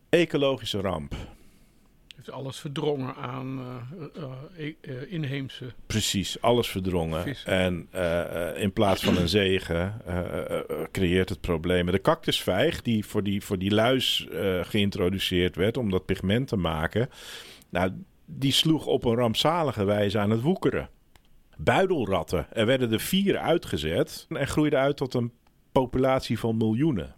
Ecologische 0.09 0.81
ramp. 0.81 1.15
Heeft 2.27 2.39
alles 2.39 2.59
verdrongen 2.59 3.15
aan 3.15 3.59
eh, 3.59 4.67
eh, 4.67 4.73
eh, 4.81 5.13
inheemse. 5.13 5.65
Precies, 5.87 6.41
alles 6.41 6.69
verdrongen. 6.69 7.23
Vissen. 7.23 7.53
En 7.53 7.89
in 8.61 8.73
plaats 8.73 9.03
van 9.03 9.17
een 9.17 9.29
zegen 9.29 10.01
creëert 10.93 11.29
het 11.29 11.41
problemen. 11.41 11.93
De 11.93 12.01
cactusvijg, 12.01 12.83
die 12.83 13.07
voor 13.07 13.23
die, 13.23 13.43
voor 13.43 13.59
die 13.59 13.71
luis 13.71 14.27
geïntroduceerd 14.63 15.57
werd 15.57 15.77
om 15.77 15.91
dat 15.91 16.05
pigment 16.05 16.49
te 16.49 16.57
maken, 16.57 17.09
nou, 17.71 17.91
die 18.25 18.53
sloeg 18.53 18.87
op 18.87 19.05
een 19.05 19.17
rampzalige 19.17 19.85
wijze 19.85 20.19
aan 20.19 20.31
het 20.31 20.41
woekeren. 20.41 20.89
Buidelratten, 21.57 22.47
er 22.53 22.67
werden 22.67 22.93
er 22.93 23.01
vier 23.01 23.39
uitgezet 23.39 24.27
en 24.29 24.47
groeiden 24.47 24.79
uit 24.79 24.97
tot 24.97 25.15
een 25.15 25.33
populatie 25.73 26.39
van 26.39 26.57
miljoenen. 26.57 27.15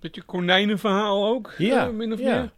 Beetje 0.00 0.22
konijnenverhaal 0.22 1.26
ook, 1.26 1.54
Ja, 1.58 1.86
min 1.86 2.12
of 2.12 2.18
ja. 2.18 2.40
meer. 2.40 2.52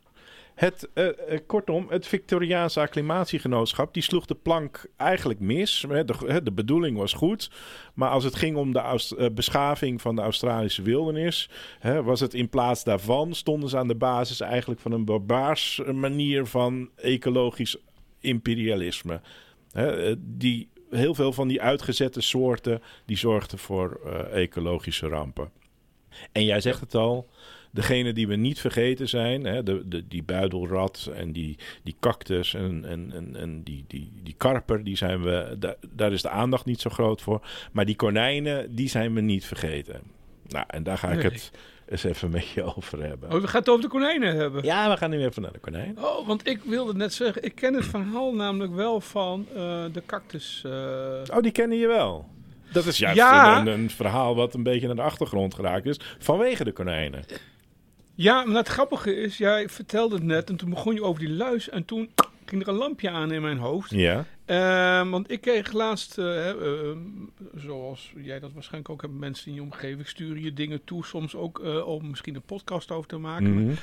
Het, 0.62 0.88
eh, 0.95 1.09
eh, 1.09 1.40
kortom, 1.47 1.87
het 1.88 2.07
Victoriaanse 2.07 2.81
acclimatiegenootschap 2.81 3.95
die 3.95 4.02
sloeg 4.02 4.26
de 4.26 4.35
plank 4.35 4.87
eigenlijk 4.97 5.40
mis. 5.40 5.85
De, 5.88 6.40
de 6.42 6.52
bedoeling 6.52 6.97
was 6.97 7.12
goed, 7.12 7.50
maar 7.95 8.11
als 8.11 8.25
het 8.25 8.35
ging 8.35 8.57
om 8.57 8.73
de 8.73 8.81
eh, 8.81 9.26
beschaving 9.31 10.00
van 10.00 10.16
de 10.16 10.23
Australische 10.23 10.83
wildernis, 10.83 11.50
hè, 11.78 12.02
was 12.02 12.21
het 12.21 12.35
in 12.35 12.49
plaats 12.49 12.85
daarvan 12.85 13.35
stonden 13.35 13.69
ze 13.69 13.78
aan 13.78 13.88
de 13.88 13.95
basis 13.95 14.40
eigenlijk 14.40 14.81
van 14.81 14.92
een 14.92 15.04
barbaars 15.04 15.81
manier 15.92 16.47
van 16.47 16.90
ecologisch 16.97 17.76
imperialisme. 18.21 19.21
Hè, 19.73 20.14
die, 20.37 20.69
heel 20.90 21.14
veel 21.14 21.33
van 21.33 21.49
die 21.49 21.62
uitgezette 21.62 22.21
soorten 22.21 22.83
die 23.07 23.16
zorgden 23.16 23.59
voor 23.59 24.00
ecologische 24.33 25.09
rampen. 25.09 25.50
En 26.33 26.45
jij 26.45 26.61
zegt 26.61 26.81
het 26.81 26.95
al, 26.95 27.28
degene 27.73 28.12
die 28.12 28.26
we 28.29 28.37
niet 28.37 28.61
vergeten 28.61 29.09
zijn, 29.09 29.45
hè, 29.45 29.62
de, 29.62 29.83
de, 29.88 30.09
die 30.09 30.23
buidelrat 30.23 31.11
en 31.14 31.33
die, 31.33 31.59
die 31.83 31.97
cactus 32.00 32.55
en, 32.55 32.85
en, 32.85 33.11
en, 33.14 33.37
en 33.37 33.62
die, 33.62 33.85
die, 33.88 34.12
die 34.23 34.35
karper, 34.37 34.85
die 34.85 34.97
zijn 34.97 35.23
we, 35.23 35.57
da- 35.59 35.75
daar 35.91 36.12
is 36.12 36.23
de 36.23 36.29
aandacht 36.29 36.64
niet 36.64 36.81
zo 36.81 36.91
groot 36.91 37.23
voor. 37.23 37.41
Maar 37.73 37.85
die 37.85 37.97
konijnen, 37.97 38.75
die 38.75 38.88
zijn 38.88 39.14
we 39.14 39.21
niet 39.21 39.45
vergeten. 39.45 40.00
Nou, 40.49 40.64
en 40.69 40.83
daar 40.83 40.99
ga 40.99 41.11
ik 41.11 41.23
het 41.23 41.50
eens 41.88 42.05
even 42.05 42.31
met 42.31 42.49
je 42.49 42.76
over 42.76 43.02
hebben. 43.02 43.33
Oh, 43.33 43.41
we 43.41 43.47
gaan 43.49 43.61
het 43.61 43.69
over 43.69 43.83
de 43.83 43.88
konijnen 43.88 44.37
hebben. 44.37 44.64
Ja, 44.64 44.91
we 44.91 44.97
gaan 44.97 45.11
nu 45.11 45.25
even 45.25 45.43
naar 45.43 45.52
de 45.52 45.59
konijn. 45.59 45.99
Oh, 45.99 46.26
want 46.26 46.47
ik 46.49 46.61
wilde 46.64 46.95
net 46.95 47.12
zeggen, 47.14 47.43
ik 47.45 47.55
ken 47.55 47.75
het 47.75 47.85
verhaal 47.87 48.35
namelijk 48.35 48.75
wel 48.75 49.00
van 49.00 49.47
eh, 49.55 49.85
de 49.93 50.02
cactus. 50.07 50.62
eh, 50.67 50.73
Oh, 51.37 51.41
die 51.43 51.52
kennen 51.52 51.79
je 51.79 51.87
wel. 51.87 52.29
Dat 52.73 52.87
is 52.87 52.99
juist 52.99 53.17
Ja. 53.17 53.61
een, 53.61 53.67
een 53.67 53.91
verhaal 53.91 54.35
wat 54.35 54.55
een 54.55 54.62
beetje 54.62 54.87
naar 54.87 54.97
de 54.97 55.02
achtergrond 55.02 55.55
geraakt 55.55 55.87
is 55.87 56.00
vanwege 56.19 56.64
de 56.64 56.73
konijnen. 56.73 57.25
Ja, 58.23 58.45
maar 58.45 58.57
het 58.57 58.69
grappige 58.69 59.17
is, 59.17 59.38
jij 59.38 59.69
vertelde 59.69 60.14
het 60.14 60.25
net 60.25 60.50
en 60.50 60.57
toen 60.57 60.71
begon 60.71 60.95
je 60.95 61.02
over 61.02 61.21
die 61.21 61.33
luis 61.33 61.69
en 61.69 61.85
toen 61.85 62.11
ging 62.45 62.62
er 62.62 62.69
een 62.69 62.75
lampje 62.75 63.11
aan 63.11 63.33
in 63.33 63.43
mijn 63.43 63.59
hoofd. 63.59 63.91
Ja. 63.91 64.25
Ehm, 64.45 65.11
want 65.11 65.31
ik 65.31 65.41
kreeg 65.41 65.73
laatst, 65.73 66.19
eh, 66.19 66.49
eh, 66.50 66.97
zoals 67.55 68.12
jij 68.17 68.41
dat 68.41 68.52
waarschijnlijk 68.52 68.93
ook 68.93 69.02
hebt, 69.02 69.14
mensen 69.14 69.49
in 69.49 69.55
je 69.55 69.62
omgeving 69.62 70.09
sturen 70.09 70.43
je 70.43 70.52
dingen 70.52 70.85
toe, 70.85 71.05
soms 71.05 71.35
ook 71.35 71.59
eh, 71.61 71.87
om 71.87 72.09
misschien 72.11 72.35
een 72.35 72.43
podcast 72.43 72.91
over 72.91 73.09
te 73.09 73.17
maken. 73.19 73.64
Mhm. 73.64 73.75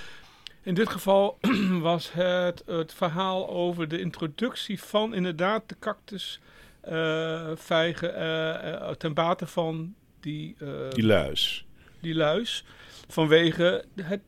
In 0.63 0.74
dit 0.74 0.89
geval 0.89 1.38
was 1.81 2.12
het 2.13 2.63
het 2.65 2.93
verhaal 2.93 3.50
over 3.50 3.88
de 3.88 4.00
introductie 4.00 4.81
van 4.84 5.13
inderdaad 5.13 5.69
de 5.69 5.75
cactus 5.79 6.39
eh, 6.81 7.51
vijgen 7.55 8.15
eh, 8.15 8.74
eh, 8.74 8.89
ten 8.96 9.13
bate 9.13 9.48
van 9.48 9.93
die, 10.19 10.55
eh, 10.60 10.89
Die 10.89 11.05
luis. 11.05 11.65
die 12.00 12.15
luis 12.15 12.63
vanwege 13.08 13.86
het 14.01 14.22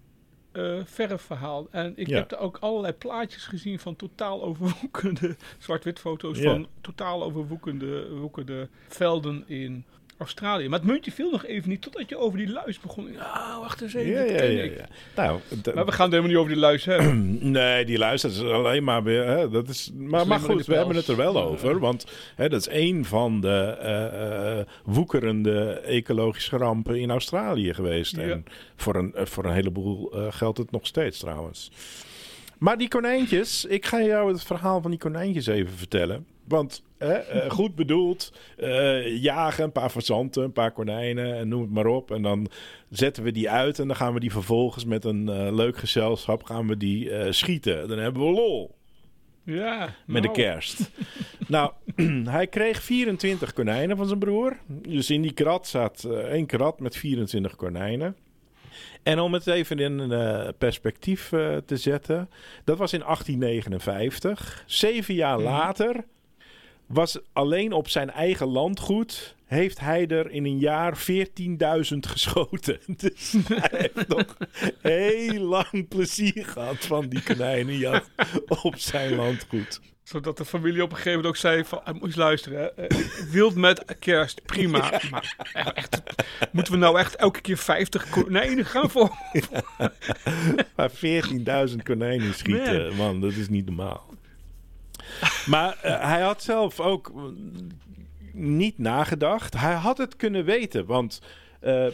eh 0.51 0.79
verfverhaal. 0.85 1.67
En 1.71 1.93
ik 1.95 2.07
Ja. 2.07 2.15
heb 2.17 2.31
er 2.31 2.37
ook 2.37 2.57
allerlei 2.59 2.93
plaatjes 2.93 3.45
gezien 3.45 3.79
van 3.79 3.95
totaal 3.95 4.43
overwoekende 4.43 5.35
zwart-wit 5.59 5.99
foto's 5.99 6.37
Ja. 6.39 6.51
van 6.51 6.67
totaal 6.81 7.23
overwoekende 7.23 8.09
woekende 8.09 8.69
velden 8.87 9.43
in 9.47 9.83
Australië. 10.21 10.67
Maar 10.69 10.79
het 10.79 10.87
muntje 10.87 11.11
viel 11.11 11.31
nog 11.31 11.45
even 11.45 11.69
niet 11.69 11.81
totdat 11.81 12.09
je 12.09 12.17
over 12.17 12.37
die 12.37 12.49
luis 12.49 12.79
begon. 12.79 13.11
Ja, 13.11 13.59
wacht 13.59 13.81
eens 13.81 13.93
even, 13.93 14.11
Ja, 14.11 14.39
dat 14.39 14.51
ja, 14.51 14.63
ja. 14.63 14.87
Nou, 15.15 15.39
Maar 15.75 15.85
we 15.85 15.91
gaan 15.91 16.11
het 16.11 16.13
helemaal 16.13 16.27
niet 16.27 16.37
over 16.37 16.51
die 16.51 16.59
luis 16.59 16.85
hebben. 16.85 17.39
Nee, 17.61 17.85
die 17.85 17.97
luistert 17.97 18.33
is 18.33 18.41
alleen 18.41 18.83
maar 18.83 19.03
weer. 19.03 19.25
Hè, 19.25 19.49
dat 19.49 19.67
is, 19.67 19.91
maar, 19.95 20.39
goed, 20.39 20.65
we 20.65 20.75
hebben 20.75 20.95
het 20.95 21.07
er 21.07 21.15
wel 21.15 21.41
over. 21.41 21.79
Want 21.79 22.05
hè, 22.35 22.49
dat 22.49 22.59
is 22.59 22.67
één 22.67 23.05
van 23.05 23.41
de 23.41 23.77
eh, 23.79 24.59
eh, 24.59 24.65
woekerende 24.83 25.69
ecologische 25.79 26.57
rampen 26.57 26.99
in 26.99 27.11
Australië 27.11 27.73
geweest. 27.73 28.17
En 28.17 28.45
voor 28.75 28.95
een, 28.95 29.13
eh, 29.13 29.25
voor 29.25 29.45
een 29.45 29.53
heleboel 29.53 30.11
eh, 30.11 30.27
geldt 30.29 30.57
het 30.57 30.71
nog 30.71 30.87
steeds 30.87 31.19
trouwens. 31.19 31.71
Maar 32.57 32.77
die 32.77 32.87
konijntjes, 32.87 33.65
ik 33.65 33.85
ga 33.85 34.01
jou 34.01 34.31
het 34.31 34.43
verhaal 34.43 34.81
van 34.81 34.91
die 34.91 34.99
konijntjes 34.99 35.47
even 35.47 35.73
vertellen. 35.73 36.25
Want 36.51 36.83
hè, 36.97 37.13
eh, 37.13 37.49
goed 37.49 37.75
bedoeld, 37.75 38.33
eh, 38.57 39.21
jagen 39.21 39.63
een 39.63 39.71
paar 39.71 39.89
fazanten, 39.89 40.43
een 40.43 40.53
paar 40.53 40.71
konijnen 40.71 41.35
en 41.35 41.47
noem 41.47 41.61
het 41.61 41.71
maar 41.71 41.85
op. 41.85 42.11
En 42.11 42.21
dan 42.21 42.47
zetten 42.89 43.23
we 43.23 43.31
die 43.31 43.49
uit 43.49 43.79
en 43.79 43.87
dan 43.87 43.95
gaan 43.95 44.13
we 44.13 44.19
die 44.19 44.31
vervolgens 44.31 44.85
met 44.85 45.05
een 45.05 45.29
eh, 45.29 45.53
leuk 45.53 45.77
gezelschap 45.77 46.43
gaan 46.43 46.67
we 46.67 46.77
die 46.77 47.33
schieten. 47.33 47.87
Dan 47.87 47.97
hebben 47.97 48.21
we 48.21 48.31
lol 48.31 48.75
Ja, 49.43 49.95
met 50.05 50.21
de 50.21 50.27
nou, 50.27 50.41
kerst. 50.41 50.91
nou, 51.47 51.71
hij 52.37 52.47
kreeg 52.47 52.81
24 52.81 53.53
konijnen 53.53 53.97
van 53.97 54.07
zijn 54.07 54.19
broer. 54.19 54.57
Dus 54.67 55.09
in 55.09 55.21
die 55.21 55.33
krat 55.33 55.67
zat 55.67 56.03
één 56.29 56.45
krat 56.45 56.79
met 56.79 56.97
24 56.97 57.55
konijnen. 57.55 58.15
En 59.03 59.19
om 59.19 59.33
het 59.33 59.47
even 59.47 59.79
in 59.79 60.13
perspectief 60.57 61.29
te 61.65 61.77
zetten, 61.77 62.29
dat 62.63 62.77
was 62.77 62.93
in 62.93 63.01
1859. 63.01 64.63
Zeven 64.65 65.13
jaar 65.13 65.37
Mhm. 65.37 65.43
later 65.47 66.05
was 66.93 67.19
alleen 67.33 67.73
op 67.73 67.89
zijn 67.89 68.09
eigen 68.09 68.47
landgoed 68.47 69.35
heeft 69.45 69.79
hij 69.79 70.07
er 70.07 70.31
in 70.31 70.45
een 70.45 70.59
jaar 70.59 70.97
14.000 70.97 71.03
geschoten. 72.13 72.79
Dus 72.97 73.35
hij 73.47 73.69
heeft 73.93 74.07
nog 74.07 74.37
heel 74.81 75.41
lang 75.41 75.87
plezier 75.87 76.45
gehad 76.45 76.77
van 76.77 77.09
die 77.09 77.23
konijnenjacht 77.23 78.09
op 78.63 78.75
zijn 78.77 79.15
landgoed. 79.15 79.79
Zodat 80.03 80.37
de 80.37 80.45
familie 80.45 80.83
op 80.83 80.89
een 80.89 80.95
gegeven 80.95 81.11
moment 81.11 81.27
ook 81.27 81.41
zei 81.41 81.65
van, 81.65 81.81
moet 81.85 81.99
je 81.99 82.05
eens 82.05 82.15
luisteren, 82.15 82.59
hè, 82.59 82.67
eh, 82.67 82.97
wild 83.31 83.55
met 83.55 83.95
kerst, 83.99 84.45
prima. 84.45 85.01
Maar 85.11 85.35
echt, 85.75 86.01
moeten 86.51 86.73
we 86.73 86.79
nou 86.79 86.99
echt 86.99 87.15
elke 87.15 87.41
keer 87.41 87.57
50 87.57 88.09
konijnen 88.09 88.65
gaan 88.65 88.89
voor? 88.89 89.11
Maar 90.75 90.91
14.000 90.91 91.83
konijnen 91.83 92.33
schieten, 92.33 92.95
man, 92.95 93.21
dat 93.21 93.31
is 93.31 93.49
niet 93.49 93.65
normaal. 93.65 94.10
Maar 95.45 95.77
eh, 95.81 96.03
hij 96.03 96.21
had 96.21 96.43
zelf 96.43 96.79
ook 96.79 97.11
mm, 97.13 97.67
niet 98.33 98.77
nagedacht. 98.77 99.57
Hij 99.57 99.73
had 99.73 99.97
het 99.97 100.15
kunnen 100.15 100.45
weten, 100.45 100.85
want 100.85 101.21
eh, 101.61 101.85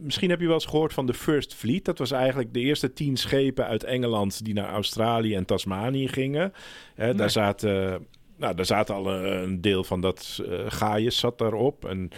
misschien 0.00 0.30
heb 0.30 0.40
je 0.40 0.46
wel 0.46 0.54
eens 0.54 0.64
gehoord 0.64 0.92
van 0.92 1.06
de 1.06 1.14
First 1.14 1.54
Fleet. 1.54 1.84
Dat 1.84 1.98
was 1.98 2.10
eigenlijk 2.10 2.54
de 2.54 2.60
eerste 2.60 2.92
tien 2.92 3.16
schepen 3.16 3.66
uit 3.66 3.84
Engeland 3.84 4.44
die 4.44 4.54
naar 4.54 4.68
Australië 4.68 5.34
en 5.34 5.44
Tasmanië 5.44 6.08
gingen. 6.08 6.52
Eh, 6.94 7.04
Nee. 7.04 7.14
Daar 7.14 7.30
zaten... 7.30 8.06
Nou, 8.36 8.54
daar 8.54 8.66
zaten 8.66 8.94
al 8.94 9.12
een, 9.12 9.42
een 9.42 9.60
deel 9.60 9.84
van 9.84 10.00
dat 10.00 10.42
eh 10.48 10.58
Gaius 10.66 11.18
zat 11.18 11.38
daarop. 11.38 11.84
En 11.84 12.10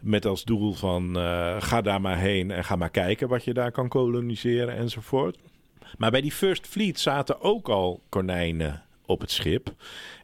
met 0.00 0.26
als 0.26 0.44
doel 0.44 0.72
van 0.72 1.16
eh, 1.18 1.56
ga 1.58 1.80
daar 1.80 2.00
maar 2.00 2.18
heen 2.18 2.50
en 2.50 2.64
ga 2.64 2.76
maar 2.76 2.90
kijken 2.90 3.28
wat 3.28 3.44
je 3.44 3.54
daar 3.54 3.70
kan 3.72 3.88
koloniseren 3.88 4.76
enzovoort. 4.76 5.38
Maar 5.98 6.10
bij 6.10 6.20
die 6.20 6.32
First 6.32 6.66
Fleet 6.66 7.00
zaten 7.00 7.40
ook 7.40 7.68
al 7.68 8.00
konijnen 8.08 8.82
op 9.08 9.20
het 9.20 9.30
schip. 9.30 9.74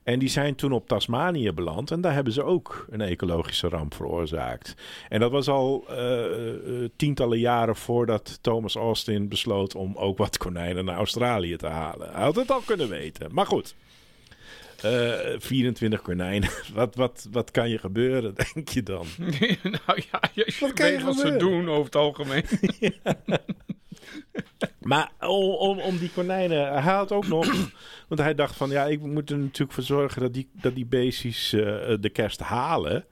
En 0.02 0.18
die 0.18 0.28
zijn 0.28 0.54
toen 0.54 0.72
op 0.72 0.88
Tasmanië 0.88 1.52
beland. 1.52 1.90
En 1.90 2.00
daar 2.00 2.14
hebben 2.14 2.32
ze 2.32 2.42
ook 2.42 2.86
een 2.90 3.00
ecologische 3.00 3.68
ramp 3.68 3.94
veroorzaakt. 3.94 4.74
En 5.08 5.20
dat 5.20 5.30
was 5.30 5.48
al 5.48 5.84
eh, 5.88 6.24
eh, 6.24 6.90
tientallen 6.96 7.38
jaren 7.38 7.76
voordat 7.76 8.38
Thomas 8.40 8.74
Austin 8.74 9.28
besloot 9.28 9.74
om 9.74 9.96
ook 9.96 10.18
wat 10.18 10.36
konijnen 10.36 10.84
naar 10.84 10.96
Australië 10.96 11.56
te 11.56 11.66
halen. 11.66 12.12
Hij 12.12 12.22
had 12.22 12.36
het 12.36 12.50
al 12.50 12.60
kunnen 12.60 12.88
weten. 12.88 13.28
Maar 13.32 13.46
goed. 13.46 13.74
Eh, 14.82 15.38
24 15.38 16.02
konijnen. 16.02 16.50
Wat, 16.74 16.94
wat, 16.94 17.28
wat 17.30 17.50
kan 17.50 17.68
je 17.68 17.78
gebeuren, 17.78 18.34
denk 18.54 18.68
je 18.68 18.82
dan? 18.82 19.06
nou 19.86 20.02
ja, 20.10 20.20
je 20.32 20.56
Wat 20.60 20.72
kan 20.72 20.92
je 20.92 21.14
ze 21.14 21.36
doen 21.36 21.68
over 21.68 21.84
het 21.84 21.96
algemeen. 21.96 22.44
Maar 24.80 25.10
om, 25.20 25.50
om, 25.50 25.78
om 25.78 25.98
die 25.98 26.10
konijnen, 26.10 26.82
hij 26.82 26.94
had 26.94 27.12
ook 27.12 27.26
nog, 27.26 27.46
want 28.08 28.20
hij 28.20 28.34
dacht 28.34 28.56
van 28.56 28.70
ja, 28.70 28.84
ik 28.84 29.00
moet 29.00 29.30
er 29.30 29.38
natuurlijk 29.38 29.72
voor 29.72 29.82
zorgen 29.82 30.20
dat 30.22 30.34
die, 30.34 30.48
dat 30.52 30.74
die 30.74 30.86
beestjes 30.86 31.52
eh, 31.52 31.60
de 32.00 32.10
kerst 32.12 32.40
halen, 32.40 33.04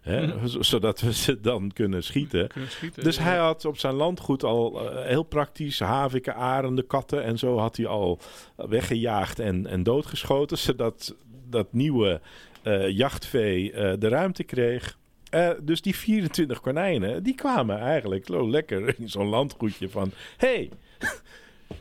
hè, 0.00 0.26
Mhm. 0.26 0.62
zodat 0.62 1.00
we 1.00 1.12
ze 1.12 1.40
dan 1.40 1.72
kunnen 1.72 2.04
schieten. 2.04 2.48
Kunnen 2.48 2.70
schieten. 2.70 3.04
Dus 3.04 3.16
ja. 3.16 3.22
hij 3.22 3.36
had 3.36 3.64
op 3.64 3.78
zijn 3.78 3.94
landgoed 3.94 4.44
al 4.44 4.90
eh, 4.90 5.06
heel 5.06 5.22
praktisch 5.22 5.78
haviken, 5.78 6.34
arenden, 6.34 6.86
katten 6.86 7.24
en 7.24 7.38
zo 7.38 7.58
had 7.58 7.76
hij 7.76 7.86
al 7.86 8.18
weggejaagd 8.56 9.38
en, 9.38 9.66
en 9.66 9.82
doodgeschoten, 9.82 10.58
zodat 10.58 11.14
dat 11.50 11.72
nieuwe 11.72 12.20
eh, 12.62 12.88
jachtvee 12.88 13.72
de 13.98 14.08
ruimte 14.08 14.44
kreeg. 14.44 14.96
Eh, 15.30 15.50
dus 15.62 15.82
die 15.82 15.96
24 15.96 16.60
konijnen, 16.60 17.22
die 17.22 17.34
kwamen 17.34 17.78
eigenlijk 17.78 18.28
lekker 18.28 18.94
in 18.98 19.08
zo'n 19.08 19.28
landgoedje 19.28 19.88
van... 19.88 20.12
hey, 20.36 20.70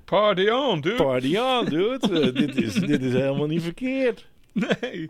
Party 0.06 0.50
on, 0.50 0.82
dude. 0.82 0.96
party 0.96 1.38
on, 1.38 1.66
dude. 1.66 2.22
Eh, 2.22 2.34
dit, 2.46 2.56
is, 2.56 2.74
dit 2.74 3.04
is 3.04 3.14
helemaal 3.14 3.48
niet 3.48 3.64
verkeerd. 3.64 4.26
Nee. 4.52 5.10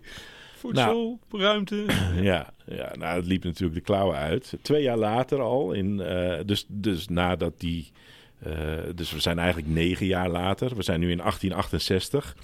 Voedsel, 0.56 1.20
ruimte. 1.32 1.86
Ja, 2.22 2.54
ja, 2.66 2.96
nou, 2.98 3.16
het 3.16 3.26
liep 3.26 3.44
natuurlijk 3.44 3.76
de 3.76 3.82
klauwen 3.82 4.18
uit. 4.18 4.54
Twee 4.62 4.82
jaar 4.82 4.98
later 4.98 5.42
al, 5.42 5.72
in, 5.72 6.02
eh, 6.02 6.40
dus, 6.46 6.66
dus 6.68 7.08
nadat 7.08 7.60
die... 7.60 7.92
eh, 8.40 8.54
dus 8.96 9.12
we 9.12 9.20
zijn 9.20 9.40
eigenlijk 9.40 9.68
negen 9.68 10.06
jaar 10.06 10.30
later. 10.30 10.76
We 10.76 10.84
zijn 10.84 11.00
nu 11.00 11.12
in 11.12 11.18
1868. 11.18 12.36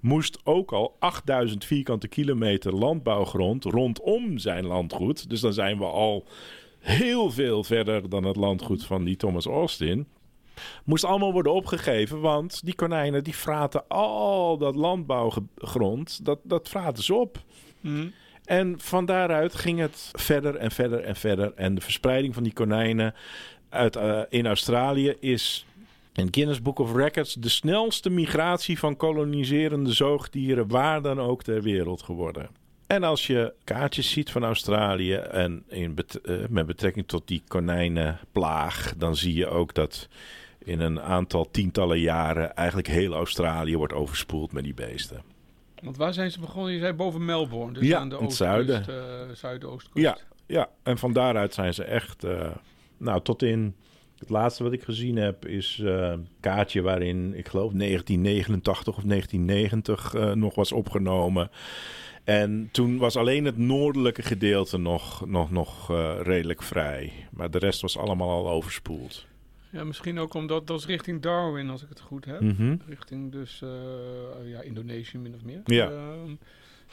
Moest 0.00 0.38
ook 0.44 0.72
al 0.72 0.96
8000 0.98 1.64
vierkante 1.64 2.08
kilometer 2.08 2.74
landbouwgrond 2.74 3.64
rondom 3.64 4.38
zijn 4.38 4.66
landgoed. 4.66 5.30
Dus 5.30 5.40
dan 5.40 5.52
zijn 5.52 5.78
we 5.78 5.84
al 5.84 6.26
heel 6.78 7.30
veel 7.30 7.64
verder 7.64 8.08
dan 8.08 8.24
het 8.24 8.36
landgoed 8.36 8.84
van 8.84 9.04
die 9.04 9.16
Thomas 9.16 9.46
Austin. 9.46 10.06
Moest 10.84 11.04
allemaal 11.04 11.32
worden 11.32 11.52
opgegeven, 11.52 12.20
want 12.20 12.64
die 12.64 12.74
konijnen 12.74 13.24
die 13.24 13.34
fraten 13.34 13.88
al 13.88 14.58
dat 14.58 14.76
landbouwgrond, 14.76 16.24
dat, 16.24 16.38
dat 16.42 16.68
fraten 16.68 17.02
ze 17.02 17.14
op. 17.14 17.42
Hm. 17.80 18.06
En 18.44 18.74
van 18.80 19.04
daaruit 19.04 19.54
ging 19.54 19.78
het 19.78 20.10
verder 20.12 20.56
en 20.56 20.70
verder 20.70 21.00
en 21.00 21.16
verder. 21.16 21.52
En 21.54 21.74
de 21.74 21.80
verspreiding 21.80 22.34
van 22.34 22.42
die 22.42 22.52
konijnen 22.52 23.14
uit, 23.70 23.96
eh, 23.96 24.20
in 24.28 24.46
Australië 24.46 25.14
is 25.20 25.66
in 26.14 26.28
Guinness 26.30 26.62
Book 26.62 26.78
of 26.78 26.94
Records 26.94 27.34
de 27.34 27.48
snelste 27.48 28.10
migratie 28.10 28.78
van 28.78 28.96
koloniserende 28.96 29.92
zoogdieren 29.92 30.68
waar 30.68 31.02
dan 31.02 31.20
ook 31.20 31.42
ter 31.42 31.62
wereld 31.62 32.02
geworden. 32.02 32.48
En 32.86 33.02
als 33.04 33.26
je 33.26 33.52
kaartjes 33.64 34.10
ziet 34.10 34.30
van 34.30 34.44
Australië 34.44 35.14
en 35.14 35.62
in 35.68 35.94
bet- 35.94 36.20
eh, 36.20 36.36
met 36.48 36.66
betrekking 36.66 37.08
tot 37.08 37.28
die 37.28 37.42
konijnenplaag, 37.48 38.94
dan 38.96 39.16
zie 39.16 39.34
je 39.34 39.46
ook 39.46 39.74
dat 39.74 40.08
in 40.58 40.80
een 40.80 41.00
aantal 41.00 41.50
tientallen 41.50 42.00
jaren 42.00 42.54
eigenlijk 42.54 42.88
heel 42.88 43.12
Australië 43.14 43.76
wordt 43.76 43.92
overspoeld 43.92 44.52
met 44.52 44.64
die 44.64 44.74
beesten. 44.74 45.22
Want 45.82 45.96
waar 45.96 46.12
zijn 46.12 46.30
ze 46.30 46.40
begonnen? 46.40 46.72
Je 46.72 46.78
zei 46.78 46.92
boven 46.92 47.24
Melbourne. 47.24 47.72
Dus 47.72 47.86
Ja, 47.86 47.98
aan 47.98 48.08
de 48.08 48.16
het 48.16 48.34
zuiden. 48.34 48.84
eh, 48.88 49.34
zuidoostkust. 49.34 50.04
Ja, 50.04 50.18
ja, 50.46 50.68
en 50.82 50.98
van 50.98 51.12
daaruit 51.12 51.54
zijn 51.54 51.74
ze 51.74 51.84
echt. 51.84 52.24
Nou, 53.00 53.22
tot 53.22 53.42
in. 53.42 53.74
Het 54.18 54.30
laatste 54.30 54.62
wat 54.62 54.72
ik 54.72 54.82
gezien 54.82 55.16
heb 55.16 55.46
is 55.46 55.80
eh, 55.84 56.08
een 56.08 56.28
kaartje 56.40 56.82
waarin, 56.82 57.34
ik 57.34 57.48
geloof, 57.48 57.72
1989 57.72 58.96
of 58.96 59.02
1990 59.02 60.14
eh, 60.14 60.32
nog 60.32 60.54
was 60.54 60.72
opgenomen. 60.72 61.50
En 62.24 62.68
toen 62.72 62.98
was 62.98 63.16
alleen 63.16 63.44
het 63.44 63.56
noordelijke 63.56 64.22
gedeelte 64.22 64.78
nog, 64.78 65.26
nog, 65.26 65.50
nog 65.50 65.90
eh, 65.90 66.20
redelijk 66.22 66.62
vrij. 66.62 67.12
Maar 67.30 67.50
de 67.50 67.58
rest 67.58 67.80
was 67.80 67.98
allemaal 67.98 68.28
al 68.28 68.50
overspoeld. 68.50 69.26
Ja, 69.70 69.84
misschien 69.84 70.18
ook 70.18 70.34
omdat 70.34 70.66
dat 70.66 70.78
is 70.78 70.86
richting 70.86 71.22
Darwin, 71.22 71.70
als 71.70 71.82
ik 71.82 71.88
het 71.88 72.00
goed 72.00 72.24
heb. 72.24 72.40
Mhm. 72.40 72.76
Richting 72.86 73.32
dus 73.32 73.62
eh, 73.62 73.70
ja, 74.50 74.60
Indonesië 74.60 75.18
min 75.18 75.34
of 75.34 75.44
meer. 75.44 75.60
Ja. 75.64 75.90
Ehm, 75.90 76.34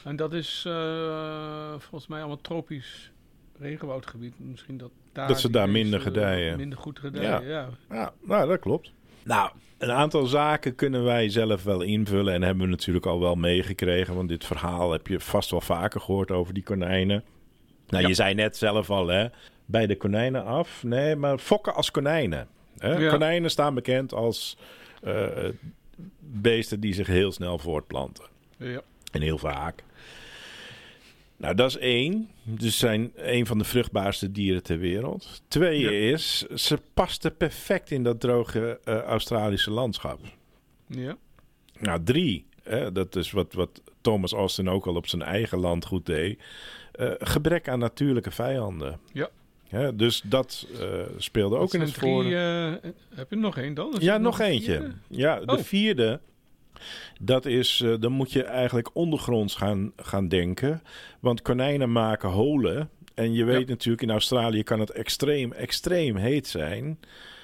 en 0.04 0.16
dat 0.16 0.32
is 0.32 0.64
eh, 0.66 1.70
volgens 1.70 2.06
mij 2.06 2.18
allemaal 2.18 2.40
tropisch 2.40 3.12
regenwoudgebied. 3.60 4.34
Misschien 4.36 4.78
dat 4.78 4.90
daar 5.12 5.28
Dat 5.28 5.40
ze 5.40 5.50
daar 5.50 5.68
minder 5.68 6.00
gedijen. 6.00 6.56
Minder 6.56 6.78
goed 6.78 6.98
gedijen, 6.98 7.46
ja. 7.46 7.68
Ja, 7.90 8.12
nou, 8.22 8.48
dat 8.48 8.60
klopt. 8.60 8.92
Nou, 9.24 9.50
een 9.78 9.90
aantal 9.92 10.26
zaken 10.26 10.74
kunnen 10.74 11.04
wij 11.04 11.28
zelf 11.28 11.62
wel 11.64 11.80
invullen 11.82 12.34
en 12.34 12.42
hebben 12.42 12.64
we 12.64 12.70
natuurlijk 12.70 13.06
al 13.06 13.20
wel 13.20 13.34
meegekregen. 13.34 14.14
Want 14.14 14.28
dit 14.28 14.44
verhaal 14.44 14.92
heb 14.92 15.06
je 15.06 15.20
vast 15.20 15.50
wel 15.50 15.60
vaker 15.60 16.00
gehoord 16.00 16.30
over 16.30 16.54
die 16.54 16.62
konijnen. 16.62 17.24
Nou, 17.86 18.02
Ja. 18.02 18.08
je 18.08 18.14
zei 18.14 18.34
net 18.34 18.56
zelf 18.56 18.90
al, 18.90 19.06
hè? 19.06 19.26
Bij 19.64 19.86
de 19.86 19.96
konijnen 19.96 20.44
af. 20.44 20.82
Nee, 20.82 21.16
maar 21.16 21.38
fokken 21.38 21.74
als 21.74 21.90
konijnen. 21.90 22.48
Hè? 22.78 22.96
Ja. 22.96 23.10
Konijnen 23.10 23.50
staan 23.50 23.74
bekend 23.74 24.12
als 24.14 24.56
eh, 25.02 25.26
beesten 26.20 26.80
die 26.80 26.94
zich 26.94 27.06
heel 27.06 27.32
snel 27.32 27.58
voortplanten. 27.58 28.24
Ja. 28.56 28.80
En 29.12 29.22
heel 29.22 29.38
vaak. 29.38 29.82
Nou, 31.38 31.54
dat 31.54 31.68
is 31.70 31.76
één. 31.78 32.28
Dus 32.42 32.78
zijn 32.78 33.12
een 33.16 33.46
van 33.46 33.58
de 33.58 33.64
vruchtbaarste 33.64 34.32
dieren 34.32 34.62
ter 34.62 34.78
wereld. 34.78 35.42
Twee 35.48 35.80
Ja. 35.80 35.90
is, 36.14 36.38
ze 36.42 36.78
pasten 36.94 37.36
perfect 37.36 37.90
in 37.90 38.02
dat 38.02 38.20
droge 38.20 38.80
eh, 38.84 38.98
Australische 39.00 39.70
landschap. 39.70 40.20
Ja. 40.86 41.16
Nou, 41.78 42.02
drie. 42.04 42.46
Hè, 42.62 42.92
dat 42.92 43.16
is 43.16 43.30
wat, 43.30 43.52
wat 43.52 43.82
Thomas 44.00 44.32
Austin 44.32 44.68
ook 44.68 44.86
al 44.86 44.94
op 44.94 45.06
zijn 45.06 45.22
eigen 45.22 45.58
land 45.58 45.84
goed 45.84 46.06
deed. 46.06 46.42
Eh, 46.92 47.10
gebrek 47.18 47.68
aan 47.68 47.78
natuurlijke 47.78 48.30
vijanden. 48.30 49.00
Ja. 49.12 49.28
Hè, 49.68 49.96
dus 49.96 50.22
dat 50.24 50.66
eh, 50.80 50.88
speelde 51.16 51.56
ook 51.56 51.74
in 51.74 51.80
het 51.80 51.96
eh, 52.02 52.72
heb 53.14 53.30
je 53.30 53.36
nog 53.36 53.56
één 53.58 53.74
dan? 53.74 53.92
Is 53.96 54.04
Ja, 54.04 54.18
nog 54.18 54.38
een 54.40 54.46
eentje. 54.46 54.72
vierde? 54.76 54.94
Ja, 55.08 55.40
de 55.40 55.52
Oh. 55.52 55.58
vierde. 55.62 56.20
Dat 57.20 57.46
is, 57.46 57.80
eh, 57.84 57.94
dan 58.00 58.12
moet 58.12 58.32
je 58.32 58.42
eigenlijk 58.42 58.90
ondergronds 58.92 59.54
gaan, 59.54 59.92
gaan 59.96 60.28
denken. 60.28 60.82
Want 61.20 61.42
konijnen 61.42 61.92
maken 61.92 62.28
holen. 62.28 62.90
En 63.14 63.32
je 63.34 63.44
weet 63.44 63.60
Ja. 63.60 63.66
natuurlijk, 63.68 64.02
in 64.02 64.10
Australië 64.10 64.62
kan 64.62 64.80
het 64.80 64.90
extreem, 64.90 65.52
extreem 65.52 66.16
heet 66.16 66.46
zijn. 66.46 66.98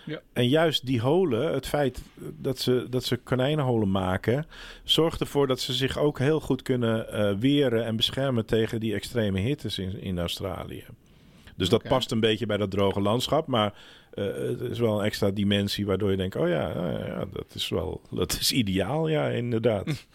Ja. 0.07 0.21
En 0.33 0.49
juist 0.49 0.87
die 0.87 1.01
holen, 1.01 1.53
het 1.53 1.67
feit 1.67 2.03
dat 2.19 2.59
ze, 2.59 2.87
dat 2.91 3.05
ze 3.05 3.17
konijnenholen 3.17 3.91
maken, 3.91 4.47
zorgt 4.83 5.21
ervoor 5.21 5.47
dat 5.47 5.61
ze 5.61 5.73
zich 5.73 5.99
ook 5.99 6.19
heel 6.19 6.41
goed 6.41 6.63
kunnen 6.63 7.13
eh, 7.13 7.35
weren 7.39 7.85
en 7.85 7.97
beschermen 7.97 8.47
tegen 8.47 8.81
die 8.81 8.95
extreme 8.95 9.41
hittes 9.41 9.79
in, 9.79 10.01
in 10.01 10.19
Australië. 10.19 10.85
Dus 11.57 11.69
dat 11.69 11.83
past 11.83 12.11
een 12.11 12.21
beetje 12.21 12.47
bij 12.47 12.57
dat 12.57 12.71
droge 12.71 13.01
landschap, 13.01 13.47
maar 13.47 13.75
het 14.15 14.61
is 14.61 14.79
wel 14.79 14.99
een 14.99 15.05
extra 15.05 15.31
dimensie 15.31 15.87
waardoor 15.87 16.11
je 16.11 16.17
denkt, 16.17 16.37
oh 16.37 16.49
ja, 16.49 16.69
ja, 16.69 17.07
ja, 17.07 17.25
dat 17.33 17.55
is 17.55 17.69
wel, 17.69 18.01
dat 18.11 18.33
is 18.33 18.53
ideaal, 18.53 19.09
ja, 19.09 19.29
inderdaad. 19.29 20.07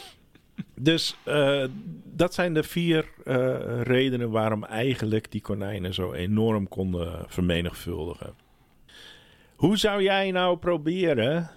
dus 0.74 1.16
eh, 1.24 1.64
dat 2.04 2.34
zijn 2.34 2.54
de 2.54 2.62
vier 2.62 3.08
eh, 3.24 3.80
redenen 3.82 4.30
waarom 4.30 4.64
eigenlijk 4.64 5.30
die 5.30 5.40
konijnen 5.40 5.94
zo 5.94 6.12
enorm 6.12 6.68
konden 6.68 7.24
vermenigvuldigen. 7.26 8.34
Hoe 9.56 9.76
zou 9.76 10.02
jij 10.02 10.30
nou 10.30 10.56
proberen 10.56 11.50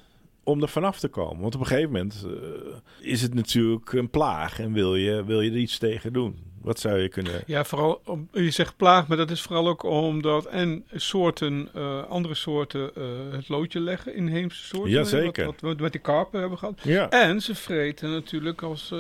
om 0.43 0.61
er 0.61 0.69
vanaf 0.69 0.99
te 0.99 1.07
komen? 1.07 1.41
Want 1.41 1.55
op 1.55 1.61
een 1.61 1.67
gegeven 1.67 1.91
moment 1.91 2.25
eh, 2.25 3.09
is 3.11 3.21
het 3.21 3.33
natuurlijk 3.33 3.93
een 3.93 4.09
plaag 4.09 4.59
en 4.59 4.73
wil 4.73 4.95
je, 4.95 5.23
wil 5.23 5.41
je 5.41 5.51
er 5.51 5.57
iets 5.57 5.77
tegen 5.77 6.13
doen. 6.13 6.49
Wat 6.61 6.79
zou 6.79 6.99
je 6.99 7.09
kunnen... 7.09 7.43
Ja, 7.45 7.63
vooral, 7.63 8.01
om, 8.05 8.27
je 8.31 8.51
zegt 8.51 8.77
plaag, 8.77 9.07
maar 9.07 9.17
dat 9.17 9.31
is 9.31 9.41
vooral 9.41 9.67
ook 9.67 9.83
omdat 9.83 10.45
en 10.45 10.85
soorten, 10.93 11.69
eh, 11.73 12.03
andere 12.03 12.35
soorten 12.35 12.95
eh, 12.95 13.03
het 13.31 13.49
loodje 13.49 13.79
leggen, 13.79 14.15
inheemse 14.15 14.63
soorten. 14.65 14.91
Jazeker. 14.91 15.45
Wat, 15.45 15.61
wat 15.61 15.75
we 15.75 15.81
met 15.81 15.91
die 15.91 16.01
karpen 16.01 16.39
hebben 16.39 16.57
gehad. 16.57 16.79
Ja, 16.83 17.09
En 17.09 17.41
ze 17.41 17.55
vreten 17.55 18.11
natuurlijk 18.11 18.61
als, 18.61 18.93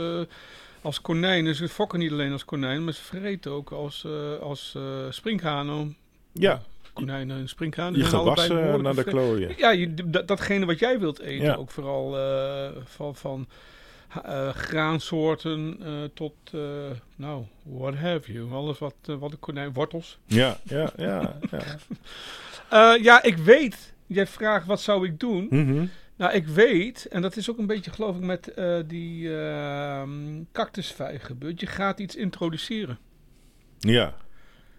als 0.81 1.01
konijnen. 1.01 1.55
Ze 1.55 1.69
fokken 1.69 1.99
niet 1.99 2.11
alleen 2.11 2.31
als 2.31 2.45
konijnen, 2.45 2.83
maar 2.83 2.93
ze 2.93 3.03
vreten 3.03 3.51
ook 3.51 3.71
als, 3.71 4.05
eh 4.05 4.39
als 4.41 4.77
springhanen. 5.09 5.95
ja. 6.31 6.61
Konijnen 7.05 7.37
en 7.37 7.49
springhanen. 7.49 7.99
je 7.99 8.05
gewassen 8.05 8.55
behoorlijk 8.55 8.83
naar 8.83 8.95
de 8.95 9.03
klooien. 9.03 9.53
Ja, 9.57 9.69
je, 9.71 9.93
dat, 9.93 10.27
datgene 10.27 10.65
wat 10.65 10.79
jij 10.79 10.99
wilt 10.99 11.19
eten. 11.19 11.45
Ja. 11.45 11.53
Ook 11.55 11.71
vooral 11.71 12.17
eh, 12.17 12.69
van, 12.83 13.15
van 13.15 13.47
eh, 14.23 14.49
graansoorten 14.49 15.77
eh, 15.83 15.91
tot, 16.13 16.33
eh, 16.51 16.61
nou, 17.15 17.43
what 17.63 17.95
have 17.95 18.31
you. 18.33 18.51
Alles 18.51 18.79
wat, 18.79 18.95
eh, 19.05 19.15
wat 19.15 19.31
een 19.31 19.39
konijn, 19.39 19.73
wortels. 19.73 20.19
Ja, 20.25 20.57
ja, 20.63 20.91
ja. 20.97 21.35
ja. 21.51 21.59
Eh, 22.69 23.03
ja, 23.03 23.23
ik 23.23 23.37
weet. 23.37 23.93
Jij 24.07 24.27
vraagt 24.27 24.65
wat 24.65 24.81
zou 24.81 25.05
ik 25.07 25.19
doen. 25.19 25.47
Mhm. 25.49 25.85
Nou, 26.15 26.33
ik 26.33 26.47
weet, 26.47 27.05
en 27.05 27.21
dat 27.21 27.35
is 27.35 27.49
ook 27.49 27.57
een 27.57 27.65
beetje 27.67 27.91
geloof 27.91 28.15
ik 28.15 28.21
met 28.21 28.53
eh, 28.53 28.79
die 28.87 29.35
ehm 29.37 30.09
cactusvijg 30.51 31.25
gebeurd. 31.25 31.59
Je 31.59 31.65
gaat 31.67 31.99
iets 31.99 32.15
introduceren. 32.15 32.97
Ja, 33.79 34.13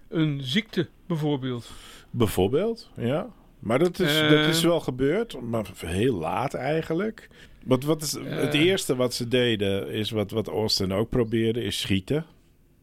Een 0.08 0.40
ziekte 0.42 0.88
bijvoorbeeld. 1.06 1.70
Bijvoorbeeld, 2.12 2.90
ja. 2.96 3.26
Maar 3.58 3.78
dat 3.78 3.98
is, 3.98 4.20
Eh. 4.20 4.30
dat 4.30 4.46
is 4.46 4.62
wel 4.62 4.80
gebeurd, 4.80 5.40
maar 5.40 5.70
heel 5.76 6.14
laat 6.14 6.54
eigenlijk. 6.54 7.28
Want 7.64 7.84
wat 7.84 8.02
is, 8.02 8.12
het 8.12 8.54
Eh. 8.54 8.60
eerste 8.60 8.96
wat 8.96 9.14
ze 9.14 9.28
deden, 9.28 9.88
is 9.90 10.10
wat, 10.10 10.30
wat 10.30 10.48
Austin 10.48 10.92
ook 10.92 11.08
probeerde, 11.08 11.62
is 11.64 11.80
schieten. 11.80 12.26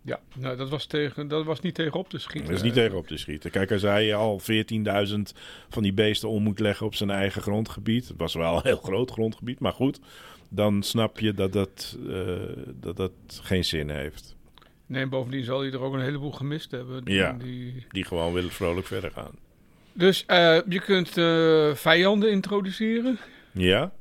Ja, 0.01 0.19
nou, 0.37 0.57
dat 0.57 0.69
was, 0.69 0.85
tegen, 0.85 1.27
dat 1.27 1.45
was 1.45 1.59
niet 1.59 1.75
tegen 1.75 1.99
op 1.99 2.09
te 2.09 2.17
schieten. 2.19 2.49
Dat 2.49 2.57
is 2.57 2.63
niet 2.63 2.73
tegen 2.73 2.97
op 2.97 3.07
te 3.07 3.17
schieten. 3.17 3.51
Kijk, 3.51 3.71
als 3.71 3.81
hij 3.81 4.15
al 4.15 4.39
14.000 4.39 5.33
van 5.69 5.83
die 5.83 5.93
beesten 5.93 6.29
om 6.29 6.43
moet 6.43 6.59
leggen 6.59 6.85
op 6.85 6.95
zijn 6.95 7.09
eigen 7.09 7.41
grondgebied. 7.41 8.07
Het 8.07 8.17
was 8.17 8.33
wel 8.33 8.55
een 8.55 8.61
heel 8.63 8.77
groot 8.83 9.11
grondgebied, 9.11 9.59
maar 9.59 9.73
goed. 9.73 9.99
Dan 10.49 10.83
snap 10.83 11.19
je 11.19 11.33
dat 11.33 11.53
dat, 11.53 11.97
eh, 12.09 12.27
dat, 12.79 12.97
dat 12.97 13.11
geen 13.41 13.65
zin 13.65 13.89
heeft. 13.89 14.35
Nee, 14.89 15.01
en 15.01 15.09
bovendien 15.09 15.43
zal 15.43 15.59
hij 15.61 15.71
er 15.71 15.81
ook 15.81 15.93
een 15.93 16.01
heleboel 16.01 16.31
gemist 16.31 16.71
hebben. 16.71 17.03
Die- 17.03 17.15
Ja. 17.15 17.33
Die... 17.33 17.85
Die 17.89 18.03
gewoon 18.05 18.33
willen 18.33 18.51
vrolijk 18.51 18.87
verder 18.87 19.11
gaan. 19.11 19.31
Dus 19.93 20.25
eh, 20.25 20.59
je 20.69 20.79
kunt 20.79 21.17
eh, 21.17 21.73
vijanden 21.75 22.31
introduceren. 22.31 23.19
Ja? 23.51 23.91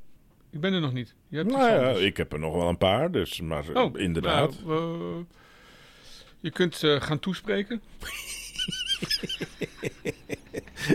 Ik 0.51 0.61
ben 0.61 0.73
er 0.73 0.81
nog 0.81 0.93
niet. 0.93 1.15
Je 1.29 1.37
hebt 1.37 1.51
Nou 1.51 1.71
ja, 1.71 1.89
ik 1.89 2.17
heb 2.17 2.33
er 2.33 2.39
nog 2.39 2.55
wel 2.55 2.69
een 2.69 2.79
paar, 2.79 3.11
dus, 3.11 3.41
maar 3.41 3.65
Oh, 3.75 3.99
inderdaad. 3.99 4.55
nou, 4.65 5.13
eh, 5.13 5.17
je 6.41 6.51
kunt 6.51 6.77
gaan 6.99 7.19
toespreken. 7.19 7.83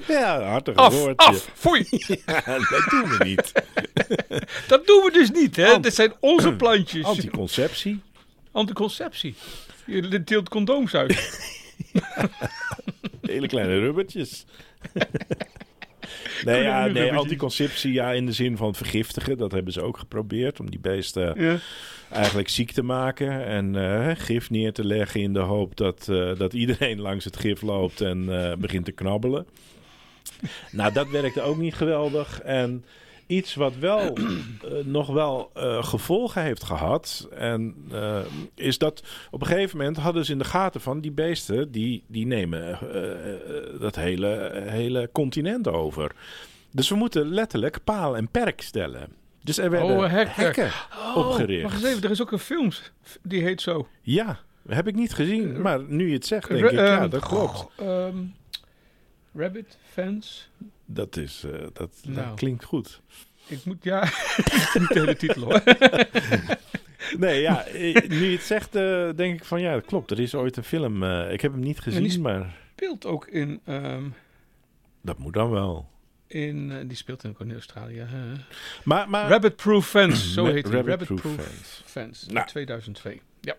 ja, 0.07 0.41
hartig 0.41 0.75
Af, 0.75 0.93
woordje. 0.93 1.27
af, 1.27 1.49
foei. 1.53 1.85
Ja, 2.25 2.41
dat 2.57 2.85
doen 2.89 3.09
we 3.17 3.23
niet. 3.23 3.51
Dat 4.67 4.87
doen 4.87 5.03
we 5.03 5.09
dus 5.13 5.31
niet, 5.31 5.55
hè. 5.55 5.67
Ant- 5.73 5.83
Dit 5.83 5.93
zijn 5.93 6.13
onze 6.19 6.53
plantjes. 6.63 7.03
Anticonceptie. 7.05 8.01
Anticonceptie. 8.51 9.35
Je 9.85 10.23
deelt 10.23 10.49
condooms 10.49 10.95
uit. 10.95 11.13
Hele 13.21 13.47
kleine 13.47 13.79
rubbertjes. 13.79 14.45
nee, 16.45 16.61
ja, 16.61 16.85
nee, 16.85 17.13
anticonceptie 17.13 17.93
ja, 17.93 18.11
in 18.11 18.25
de 18.25 18.31
zin 18.31 18.57
van 18.57 18.75
vergiftigen. 18.75 19.37
Dat 19.37 19.51
hebben 19.51 19.73
ze 19.73 19.81
ook 19.81 19.97
geprobeerd. 19.97 20.59
Om 20.59 20.69
die 20.69 20.79
beesten 20.79 21.41
ja. 21.41 21.57
eigenlijk 22.09 22.49
ziek 22.49 22.71
te 22.71 22.83
maken. 22.83 23.45
En 23.45 23.75
eh, 23.75 24.11
gif 24.15 24.49
neer 24.49 24.73
te 24.73 24.85
leggen 24.85 25.21
in 25.21 25.33
de 25.33 25.39
hoop 25.39 25.77
dat, 25.77 26.07
eh, 26.09 26.37
dat 26.37 26.53
iedereen 26.53 27.01
langs 27.01 27.25
het 27.25 27.37
gif 27.37 27.61
loopt 27.61 28.01
en 28.01 28.43
eh, 28.43 28.57
begint 28.57 28.85
te 28.85 28.91
knabbelen. 28.91 29.45
nou, 30.71 30.93
dat 30.93 31.09
werkte 31.09 31.41
ook 31.41 31.57
niet 31.57 31.73
geweldig. 31.73 32.41
En 32.41 32.85
iets 33.27 33.55
wat 33.55 33.75
wel 33.75 33.99
eh, 34.17 34.71
nog 34.83 35.07
wel 35.07 35.49
eh, 35.53 35.83
gevolgen 35.83 36.41
heeft 36.43 36.63
gehad. 36.63 37.27
En 37.35 37.75
eh, 37.91 38.19
is 38.55 38.77
dat 38.77 39.03
op 39.31 39.41
een 39.41 39.47
gegeven 39.47 39.77
moment 39.77 39.97
hadden 39.97 40.25
ze 40.25 40.31
in 40.31 40.37
de 40.37 40.43
gaten 40.43 40.81
van 40.81 40.99
die 41.01 41.11
beesten, 41.11 41.71
die, 41.71 42.03
die 42.07 42.25
nemen 42.25 42.77
dat 43.79 43.95
hele, 43.95 44.51
hele 44.65 45.09
continent 45.11 45.67
over. 45.67 46.11
Dus 46.71 46.89
we 46.89 46.95
moeten 46.95 47.27
letterlijk 47.27 47.83
paal 47.83 48.17
en 48.17 48.29
perk 48.29 48.61
stellen. 48.61 49.07
Dus 49.43 49.57
er 49.57 49.69
werden 49.69 49.97
Oh, 49.97 50.05
hekken. 50.11 50.71
opgericht. 51.15 51.63
Oh, 51.63 51.69
wacht 51.71 51.83
eens 51.83 51.91
even, 51.91 52.03
er 52.03 52.11
is 52.11 52.21
ook 52.21 52.31
een 52.31 52.39
film 52.39 52.69
die 53.21 53.41
heet 53.43 53.61
zo. 53.61 53.87
Ja, 54.01 54.39
heb 54.67 54.87
ik 54.87 54.95
niet 54.95 55.13
gezien. 55.13 55.61
Maar 55.61 55.79
nu 55.87 56.07
je 56.07 56.13
het 56.13 56.25
zegt, 56.25 56.47
denk 56.49 56.63
ik, 56.65 56.71
ja, 56.71 56.99
ehm, 57.01 57.09
dat 57.09 57.21
klopt. 57.27 57.67
ehm, 57.77 58.15
Rabbit 59.35 59.77
Fence. 59.91 60.41
Dat, 60.85 61.17
is, 61.17 61.43
eh, 61.43 61.51
dat, 61.61 61.73
dat 61.73 62.05
Nou. 62.05 62.35
klinkt 62.35 62.63
goed. 62.63 63.01
Ik 63.47 63.65
moet, 63.65 63.83
ja, 63.83 64.01
niet 64.79 64.87
de 64.89 64.99
hele 64.99 65.15
titel 65.15 65.41
hoor. 65.43 65.63
Nee, 67.17 67.41
ja, 67.41 67.65
eh, 67.65 68.09
nu 68.09 68.25
je 68.25 68.31
het 68.35 68.41
zegt, 68.45 68.75
eh, 68.75 69.09
denk 69.15 69.35
ik 69.35 69.43
van 69.45 69.61
ja, 69.61 69.73
dat 69.73 69.85
klopt. 69.85 70.11
Er 70.11 70.19
is 70.19 70.35
ooit 70.35 70.57
een 70.57 70.63
film. 70.63 71.03
ik 71.03 71.41
heb 71.41 71.51
hem 71.51 71.61
niet 71.61 71.79
gezien, 71.79 72.03
die 72.03 72.19
maar 72.19 72.55
Speelt 72.75 73.05
ook 73.05 73.27
in, 73.27 73.59
ehm, 73.65 74.03
dat 75.01 75.17
moet 75.17 75.33
dan 75.33 75.49
wel. 75.49 75.89
in 76.27 76.87
die 76.87 76.97
speelt 76.97 77.25
ook 77.27 77.39
in 77.39 77.51
Australië. 77.53 78.05
Maar, 78.83 79.09
maar 79.09 79.29
Rabbit 79.29 79.55
Proof 79.55 79.87
Fence, 79.87 80.29
zo 80.33 80.45
heet 80.45 80.63
hij. 80.67 80.73
Rabbit 80.73 80.89
Rabbit 80.89 81.07
Proof 81.07 81.21
Proof 81.21 81.35
Fence. 81.35 81.81
Fence, 81.85 82.31
Nou. 82.31 82.47
2002. 82.47 83.21
Ja. 83.41 83.55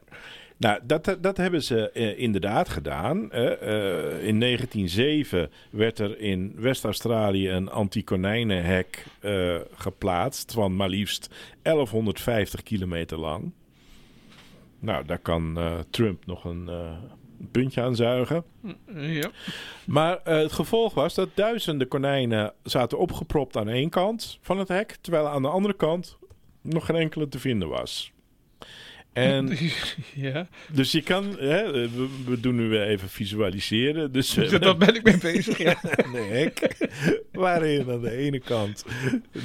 Nou, 0.56 0.80
dat, 0.84 1.16
dat 1.20 1.36
hebben 1.36 1.62
ze 1.62 1.90
eh, 1.90 2.18
inderdaad 2.18 2.68
gedaan. 2.68 3.30
Eh, 3.32 4.26
in 4.26 4.40
1907 4.40 5.50
werd 5.70 5.98
er 5.98 6.18
in 6.18 6.52
West-Australië 6.56 7.50
een 7.50 7.70
anti-konijnenhek 7.70 9.06
eh, 9.20 9.56
geplaatst 9.74 10.52
van 10.52 10.76
maar 10.76 10.88
liefst 10.88 11.34
1150 11.62 12.62
kilometer 12.62 13.18
lang. 13.18 13.52
Nou, 14.78 15.04
daar 15.04 15.18
kan 15.18 15.58
Trump 15.90 16.26
nog 16.26 16.44
een, 16.44 16.70
puntje 17.50 17.82
aan 17.82 17.96
zuigen. 17.96 18.44
Ja. 18.94 19.30
Maar 19.84 20.20
het 20.24 20.52
gevolg 20.52 20.94
was 20.94 21.14
dat 21.14 21.28
duizenden 21.34 21.88
konijnen 21.88 22.52
zaten 22.62 22.98
opgepropt 22.98 23.56
aan 23.56 23.68
één 23.68 23.90
kant 23.90 24.38
van 24.40 24.58
het 24.58 24.68
hek, 24.68 24.96
terwijl 25.00 25.28
aan 25.28 25.42
de 25.42 25.48
andere 25.48 25.74
kant 25.74 26.18
nog 26.62 26.86
geen 26.86 26.96
enkele 26.96 27.28
te 27.28 27.38
vinden 27.38 27.68
was. 27.68 28.12
En 29.14 29.58
ja. 30.14 30.46
dus 30.72 30.92
je 30.92 31.02
kan, 31.02 31.36
hè, 31.38 31.70
we, 31.72 32.08
we 32.26 32.40
doen 32.40 32.54
nu 32.54 32.68
weer 32.68 32.82
even 32.82 33.08
visualiseren. 33.08 34.12
Dus 34.12 34.34
we 34.34 34.58
Daar 34.58 34.76
ben 34.76 34.94
ik 34.94 35.02
mee 35.02 35.18
bezig. 35.18 35.58
Ja. 35.58 35.76
een 36.14 36.28
hek 36.28 36.76
waarin 37.32 37.90
aan 37.90 38.00
de 38.00 38.10
ene 38.16 38.38
kant 38.40 38.84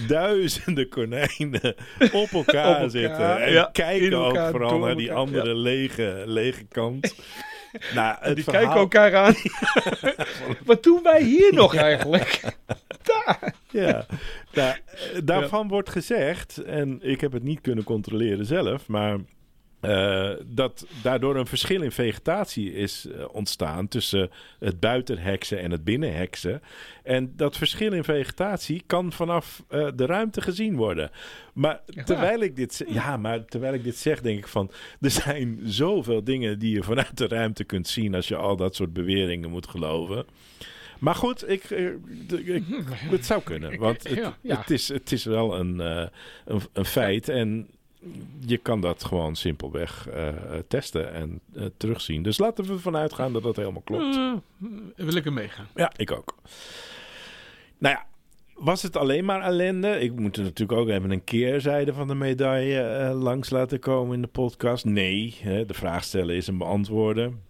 duizenden 0.07 0.89
konijnen 0.89 1.75
op 2.11 2.29
elkaar, 2.31 2.33
Op 2.33 2.45
elkaar, 2.45 2.89
zitten 2.89 3.41
en 3.41 3.51
ja, 3.51 3.69
kijken 3.73 4.13
ook 4.13 4.25
elkaar, 4.25 4.51
vooral 4.51 4.79
naar 4.79 4.95
die 4.95 5.07
elkaar, 5.09 5.23
andere 5.23 5.55
lege, 5.55 6.23
lege 6.25 6.63
kant. 6.65 7.15
nou, 7.95 8.33
Die 8.35 8.43
verhaal- 8.43 8.61
kijken 8.61 8.79
elkaar 8.79 9.15
aan. 9.15 9.35
Wat 10.65 10.83
doen 10.83 10.99
wij 11.03 11.23
hier 11.23 11.53
nog 11.53 11.75
eigenlijk? 11.75 12.41
Daar. 13.03 13.53
Ja, 13.71 14.05
nou, 14.53 14.69
eh, 15.13 15.19
daarvan 15.23 15.67
wordt 15.67 15.89
gezegd, 15.89 16.57
en 16.57 16.99
ik 17.01 17.21
heb 17.21 17.31
het 17.31 17.43
niet 17.43 17.61
kunnen 17.61 17.83
controleren 17.83 18.45
zelf, 18.45 18.87
maar 18.87 19.17
eh, 19.79 20.31
dat 20.45 20.85
daardoor 21.01 21.35
een 21.35 21.45
verschil 21.45 21.81
in 21.81 21.91
vegetatie 21.91 22.73
is 22.73 23.05
eh, 23.05 23.25
ontstaan 23.31 23.87
tussen 23.87 24.29
het 24.59 24.79
buitenheksen 24.79 25.59
en 25.59 25.71
het 25.71 25.83
binnenheksen. 25.83 26.61
En 27.03 27.33
dat 27.35 27.57
verschil 27.57 27.93
in 27.93 28.03
vegetatie 28.03 28.83
kan 28.85 29.11
vanaf 29.11 29.63
eh, 29.67 29.87
de 29.95 30.05
ruimte 30.05 30.41
gezien 30.41 30.75
worden. 30.75 31.11
Maar 31.53 31.81
terwijl 32.05 32.39
ik 32.39 32.55
dit, 32.55 32.83
ja, 32.87 33.17
maar 33.17 33.45
terwijl 33.45 33.73
ik 33.73 33.83
dit 33.83 33.97
zeg, 33.97 34.21
denk 34.21 34.37
ik 34.37 34.47
van, 34.47 34.71
er 35.01 35.11
zijn 35.11 35.59
zoveel 35.63 36.23
dingen 36.23 36.59
die 36.59 36.73
je 36.73 36.83
vanuit 36.83 37.17
de 37.17 37.27
ruimte 37.27 37.63
kunt 37.63 37.87
zien 37.87 38.15
als 38.15 38.27
je 38.27 38.35
al 38.35 38.55
dat 38.55 38.75
soort 38.75 38.93
beweringen 38.93 39.49
moet 39.49 39.67
geloven. 39.67 40.25
Maar 40.99 41.15
goed, 41.15 41.49
ik, 41.49 41.69
ik, 41.69 42.63
het 43.15 43.25
zou 43.25 43.41
kunnen. 43.41 43.77
Want 43.77 44.03
het, 44.07 44.17
Ja, 44.17 44.37
ja. 44.41 44.57
het, 44.57 44.69
is, 44.69 44.87
het 44.87 45.11
is 45.11 45.23
wel 45.23 45.59
een, 45.59 45.79
een, 45.79 46.61
een 46.73 46.85
feit. 46.85 47.29
En 47.29 47.67
je 48.39 48.57
kan 48.57 48.81
dat 48.81 49.03
gewoon 49.03 49.35
simpelweg 49.35 50.07
eh, 50.07 50.27
eh, 50.27 50.35
testen 50.67 51.13
en 51.13 51.39
eh, 51.53 51.65
terugzien. 51.77 52.23
Dus 52.23 52.37
laten 52.37 52.65
we 52.65 52.73
ervan 52.73 52.95
uitgaan 52.95 53.33
dat 53.33 53.43
dat 53.43 53.55
helemaal 53.55 53.81
klopt. 53.81 54.15
Eh, 54.15 54.33
wil 54.95 55.15
ik 55.15 55.25
er 55.25 55.33
meegaan. 55.33 55.67
Ja, 55.75 55.91
ik 55.95 56.11
ook. 56.11 56.35
Nou 57.77 57.95
ja, 57.95 58.05
was 58.53 58.81
het 58.81 58.97
alleen 58.97 59.25
maar 59.25 59.41
ellende? 59.41 59.99
Ik 59.99 60.15
moet 60.15 60.37
er 60.37 60.43
natuurlijk 60.43 60.79
ook 60.79 60.89
even 60.89 61.11
een 61.11 61.23
keerzijde 61.23 61.93
van 61.93 62.07
de 62.07 62.15
medaille 62.15 63.13
langs 63.13 63.49
laten 63.49 63.79
komen 63.79 64.15
in 64.15 64.21
de 64.21 64.27
podcast. 64.27 64.85
Nee, 64.85 65.37
hè, 65.41 65.65
de 65.65 65.73
vraag 65.73 66.03
stellen 66.03 66.35
is 66.35 66.47
een 66.47 66.57
beantwoorden. 66.57 67.41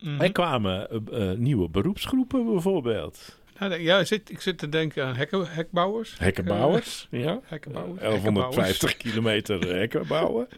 Mhm. 0.00 0.20
Er 0.20 0.32
kwamen 0.32 0.88
nieuwe 1.36 1.68
beroepsgroepen 1.68 2.44
bijvoorbeeld. 2.44 3.38
Nou, 3.58 3.80
ja, 3.80 3.98
ik 3.98 4.06
zit, 4.06 4.30
ik 4.30 4.40
zit 4.40 4.58
te 4.58 4.68
denken 4.68 5.04
aan 5.04 5.16
hekken, 5.16 5.46
hekbouwers. 5.48 6.14
Hekkenbouwers, 6.18 7.06
ja. 7.10 7.30
Eh, 7.30 7.36
hekkenbouwers. 7.44 8.00
1150 8.00 8.96
kilometer 8.96 9.76
hekken 9.76 10.06
bouwen. 10.06 10.48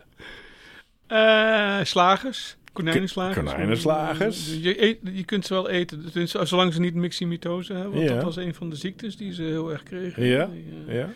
Eh, 1.06 1.78
slagers. 1.82 2.56
Konijnenslagers. 2.72 3.50
Konijnenslagers. 3.50 4.56
Je, 4.60 4.82
eet, 4.82 4.98
je 5.12 5.24
kunt 5.24 5.46
ze 5.46 5.54
wel 5.54 5.68
eten, 5.68 6.04
tenminste, 6.10 6.44
zolang 6.46 6.72
ze 6.72 6.80
niet 6.80 6.94
myxomatose 6.94 7.72
hebben. 7.72 7.92
Want 7.92 8.08
Ja. 8.08 8.14
dat 8.14 8.22
was 8.24 8.36
een 8.36 8.54
van 8.54 8.70
de 8.70 8.76
ziektes 8.76 9.16
die 9.16 9.32
ze 9.34 9.42
heel 9.42 9.72
erg 9.72 9.82
kregen. 9.82 10.24
Ja, 10.24 10.46
Die, 10.46 10.64
eh, 10.88 10.94
Ja. 10.94 11.08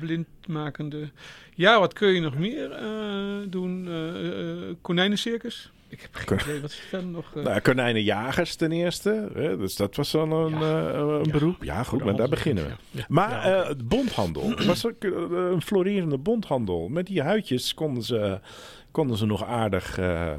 Blindmakende. 0.00 1.08
Ja, 1.54 1.78
wat 1.78 1.92
kun 1.92 2.08
je 2.14 2.20
nog 2.20 2.38
meer 2.38 2.70
eh, 2.72 3.36
doen? 3.48 3.88
Eh, 3.88 4.40
eh, 4.40 4.74
konijnencircus. 4.80 5.70
Ik 5.90 6.00
heb 6.00 6.14
geen 6.14 6.26
Kon- 6.38 6.48
idee. 6.48 6.60
Wat 6.60 6.74
verder 6.74 7.08
nog? 7.08 7.34
eh, 7.36 7.42
Nou, 7.44 7.60
konijnenjagers 7.60 8.54
ten 8.54 8.72
eerste. 8.72 9.30
Hè? 9.34 9.56
Dus 9.56 9.76
dat 9.76 9.96
was 9.96 10.10
dan 10.10 10.32
een, 10.32 10.58
Ja. 10.58 10.88
eh, 10.90 10.98
een 10.98 11.24
Ja. 11.24 11.30
beroep. 11.32 11.62
Ja, 11.64 11.82
goed, 11.82 12.04
maar 12.04 12.16
daar 12.16 12.28
beginnen 12.28 12.64
we. 12.64 12.70
Ja. 12.90 13.04
Maar 13.08 13.30
Ja, 13.30 13.38
oké. 13.38 13.62
eh, 13.62 13.68
het 13.68 13.88
bondhandel. 13.88 14.48
Het 14.50 14.64
was 14.64 14.86
ook 14.86 15.02
een 15.30 15.62
florerende 15.62 16.18
bondhandel. 16.18 16.88
Met 16.88 17.06
die 17.06 17.22
huidjes 17.22 17.74
konden 17.74 18.02
ze, 18.02 18.40
konden 18.90 19.16
ze 19.16 19.26
nog 19.26 19.44
aardig, 19.44 19.98
eh, 19.98 20.32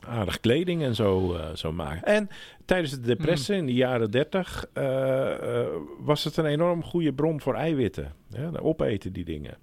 aardig 0.00 0.40
kleding 0.40 0.82
en 0.82 0.94
zo, 0.94 1.34
eh, 1.34 1.54
zo 1.54 1.72
maken. 1.72 2.02
En 2.06 2.28
tijdens 2.64 2.90
de 2.92 3.00
depressie 3.00 3.54
Hmm. 3.56 3.66
in 3.66 3.70
de 3.72 3.78
jaren 3.78 4.10
30 4.10 4.64
eh, 4.72 5.60
eh, 5.60 5.66
was 6.00 6.24
het 6.24 6.36
een 6.36 6.46
enorm 6.46 6.82
goede 6.84 7.12
bron 7.12 7.40
voor 7.40 7.54
eiwitten. 7.54 8.12
Ja, 8.28 8.50
opeten 8.60 9.12
die 9.12 9.24
dingen. 9.24 9.54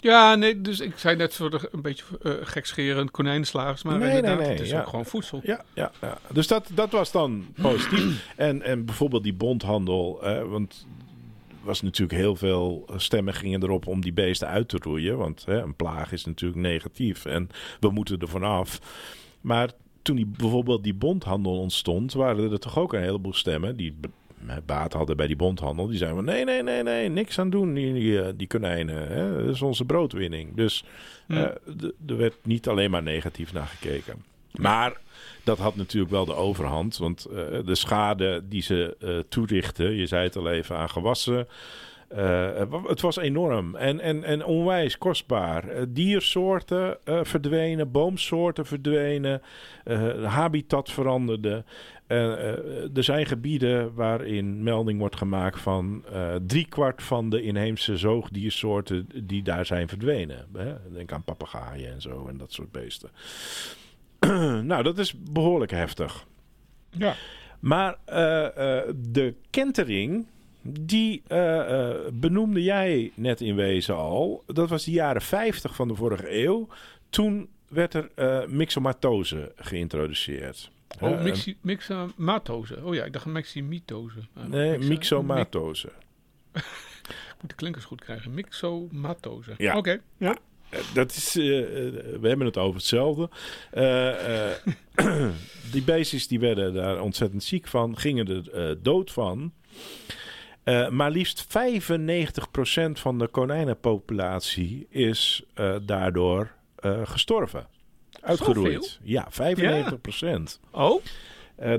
Ja, 0.00 0.34
nee, 0.34 0.60
dus 0.60 0.80
ik 0.80 0.98
zei 0.98 1.16
net 1.16 1.38
een 1.38 1.82
beetje 1.82 2.04
uh, 2.22 2.32
gekscherend 2.40 3.10
konijnenslagers, 3.10 3.82
maar 3.82 3.98
Nee, 3.98 4.08
inderdaad, 4.08 4.38
nee, 4.38 4.46
nee, 4.46 4.56
het 4.56 4.64
is 4.64 4.70
ja. 4.70 4.80
ook 4.80 4.88
gewoon 4.88 5.06
voedsel. 5.06 5.40
Ja, 5.42 5.64
ja, 5.74 5.92
ja. 6.00 6.18
dus 6.32 6.46
dat, 6.46 6.70
dat 6.74 6.90
was 6.90 7.12
dan 7.12 7.46
positief. 7.62 8.26
en, 8.36 8.62
en 8.62 8.84
bijvoorbeeld 8.84 9.22
die 9.22 9.34
bondhandel, 9.34 10.22
eh, 10.22 10.42
want 10.42 10.86
er 11.48 11.66
was 11.66 11.82
natuurlijk 11.82 12.18
heel 12.18 12.36
veel 12.36 12.86
stemmen 12.96 13.34
gingen 13.34 13.62
erop 13.62 13.86
om 13.86 14.00
die 14.00 14.12
beesten 14.12 14.48
uit 14.48 14.68
te 14.68 14.78
roeien. 14.82 15.16
Want 15.16 15.44
hè, 15.44 15.62
een 15.62 15.76
plaag 15.76 16.12
is 16.12 16.24
natuurlijk 16.24 16.60
negatief 16.60 17.24
en 17.24 17.48
we 17.80 17.90
moeten 17.90 18.18
er 18.18 18.28
vanaf. 18.28 18.78
Maar 19.40 19.70
toen 20.02 20.16
die, 20.16 20.26
bijvoorbeeld 20.26 20.82
die 20.82 20.94
bondhandel 20.94 21.58
ontstond, 21.58 22.12
waren 22.12 22.52
er 22.52 22.58
toch 22.58 22.78
ook 22.78 22.92
een 22.92 23.02
heleboel 23.02 23.34
stemmen 23.34 23.76
die 23.76 23.96
baat 24.66 24.92
hadden 24.92 25.16
bij 25.16 25.26
die 25.26 25.36
bondhandel. 25.36 25.86
Die 25.86 25.98
zeiden 25.98 26.24
van 26.24 26.34
nee, 26.34 26.44
nee, 26.44 26.62
nee, 26.62 26.82
nee, 26.82 27.08
niks 27.08 27.38
aan 27.38 27.50
doen, 27.50 27.74
die, 27.74 27.92
die, 27.92 28.22
eh, 28.22 28.32
die 28.36 28.46
konijnen. 28.46 29.08
Hè? 29.08 29.44
Dat 29.44 29.54
is 29.54 29.62
onze 29.62 29.84
broodwinning. 29.84 30.56
Dus 30.56 30.84
eh, 31.28 31.38
er 32.06 32.16
werd 32.16 32.34
niet 32.42 32.68
alleen 32.68 32.90
maar 32.90 33.02
negatief 33.02 33.52
naar 33.52 33.66
gekeken. 33.66 34.24
Maar 34.52 35.00
dat 35.44 35.58
had 35.58 35.76
natuurlijk 35.76 36.12
wel 36.12 36.24
de 36.24 36.34
overhand. 36.34 36.96
Want 36.96 37.24
eh, 37.24 37.34
de 37.64 37.74
schade 37.74 38.42
die 38.48 38.62
ze 38.62 39.24
toerichten, 39.28 39.94
je 39.94 40.06
zei 40.06 40.24
het 40.24 40.36
al 40.36 40.50
even 40.50 40.76
aan 40.76 40.90
gewassen. 40.90 41.48
Eh, 42.10 42.62
het 42.86 43.00
was 43.00 43.16
enorm 43.16 43.76
en, 43.76 44.00
en, 44.00 44.24
en 44.24 44.44
onwijs 44.44 44.98
kostbaar. 44.98 45.68
Eh, 45.68 45.82
diersoorten 45.88 47.04
eh, 47.04 47.20
verdwenen, 47.22 47.90
boomsoorten 47.90 48.66
verdwenen, 48.66 49.42
eh, 49.84 50.24
habitat 50.24 50.90
veranderde. 50.90 51.64
Eh, 52.06 52.32
eh, 52.32 52.96
er 52.96 53.04
zijn 53.04 53.26
gebieden 53.26 53.94
waarin 53.94 54.62
melding 54.62 54.98
wordt 54.98 55.16
gemaakt 55.16 55.60
van 55.60 56.04
eh 56.12 56.34
driekwart 56.46 57.02
van 57.02 57.30
de 57.30 57.42
inheemse 57.42 57.96
zoogdiersoorten 57.96 59.08
die 59.24 59.42
daar 59.42 59.66
zijn 59.66 59.88
verdwenen. 59.88 60.46
Hè? 60.56 60.74
Denk 60.92 61.12
aan 61.12 61.24
papegaaien 61.24 61.92
en 61.92 62.00
zo 62.00 62.26
en 62.28 62.36
dat 62.36 62.52
soort 62.52 62.72
beesten. 62.72 63.10
nou, 64.70 64.82
dat 64.82 64.98
is 64.98 65.14
behoorlijk 65.32 65.70
heftig. 65.70 66.26
Ja. 66.90 67.14
Maar 67.60 67.96
eh, 68.04 68.46
eh, 68.46 68.94
de 68.96 69.34
kentering, 69.50 70.26
die 70.62 71.22
eh, 71.26 71.88
eh, 71.90 71.96
benoemde 72.12 72.62
jij 72.62 73.12
net 73.14 73.40
in 73.40 73.54
wezen 73.54 73.96
al. 73.96 74.42
Dat 74.46 74.68
was 74.68 74.84
de 74.84 74.90
jaren 74.90 75.22
50 75.22 75.74
van 75.74 75.88
de 75.88 75.94
vorige 75.94 76.42
eeuw. 76.44 76.68
Toen 77.10 77.48
werd 77.68 77.94
er 77.94 78.10
eh 78.14 78.46
mixomatose 78.46 79.52
geïntroduceerd. 79.56 80.70
Oh, 81.00 81.22
mixi, 81.22 81.56
mixomatose. 81.60 82.84
Oh 82.84 82.94
ja, 82.94 83.04
ik 83.04 83.12
dacht 83.12 83.26
myxomatose. 83.26 84.18
Ah, 84.34 84.44
Nee, 84.46 84.78
myxomatose. 84.78 85.92
mi- 86.52 86.52
moet 87.40 87.50
de 87.50 87.54
klinkers 87.56 87.84
goed 87.84 88.00
krijgen. 88.00 88.34
Mixomatose. 88.34 89.54
Ja. 89.56 89.76
Oké. 89.76 90.00
Ja. 90.16 90.36
Dat 90.94 91.10
is, 91.12 91.34
we 91.34 92.18
hebben 92.22 92.46
het 92.46 92.56
over 92.56 92.74
hetzelfde. 92.76 93.28
Die 95.72 95.82
beestjes 95.82 96.28
die 96.28 96.40
werden 96.40 96.74
daar 96.74 97.00
ontzettend 97.00 97.44
ziek 97.44 97.66
van, 97.66 97.98
gingen 97.98 98.50
er 98.52 98.82
dood 98.82 99.10
van. 99.12 99.52
Eh, 100.70 100.88
maar 100.88 101.10
liefst 101.10 101.46
95% 101.46 103.00
van 103.00 103.18
de 103.18 103.26
konijnenpopulatie 103.26 104.86
is 104.90 105.42
eh, 105.54 105.76
daardoor 105.82 106.50
eh, 106.76 107.00
gestorven. 107.04 107.66
Uitgeroeid. 108.20 109.00
Ja, 109.02 109.28
95%. 109.30 110.60
Oh, 110.70 111.02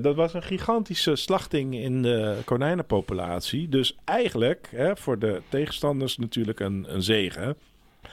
dat 0.02 0.16
was 0.16 0.34
een 0.34 0.44
gigantische 0.44 1.16
slachting 1.16 1.76
in 1.76 2.02
de 2.02 2.38
konijnenpopulatie. 2.46 3.70
Dus 3.70 3.98
eigenlijk, 4.06 4.68
hè, 4.72 4.98
voor 4.98 5.20
de 5.20 5.42
tegenstanders 5.50 6.18
natuurlijk 6.18 6.60
een, 6.60 6.86
een 6.94 7.04
zegen. 7.04 7.58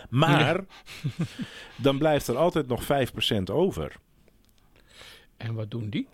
Maar 0.09 0.64
dan 1.77 1.99
blijft 1.99 2.29
er 2.29 2.37
altijd 2.37 2.67
nog 2.67 2.83
5% 2.83 2.87
over. 3.53 3.93
en 5.37 5.55
wat 5.55 5.71
doen 5.71 5.88
die? 5.88 6.09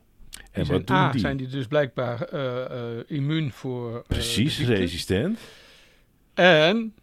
En 0.55 0.67
zijn, 0.67 0.79
wat 0.79 0.87
doen 0.87 0.97
A, 0.97 1.11
die? 1.11 1.21
zijn 1.21 1.37
die 1.37 1.47
dus 1.47 1.67
blijkbaar 1.67 2.23
eh, 2.23 2.65
eh, 2.65 2.71
immuun 3.07 3.53
voor... 3.53 3.95
eh, 3.97 4.01
Precies, 4.07 4.61
resistent. 4.61 5.39
En 6.35 6.95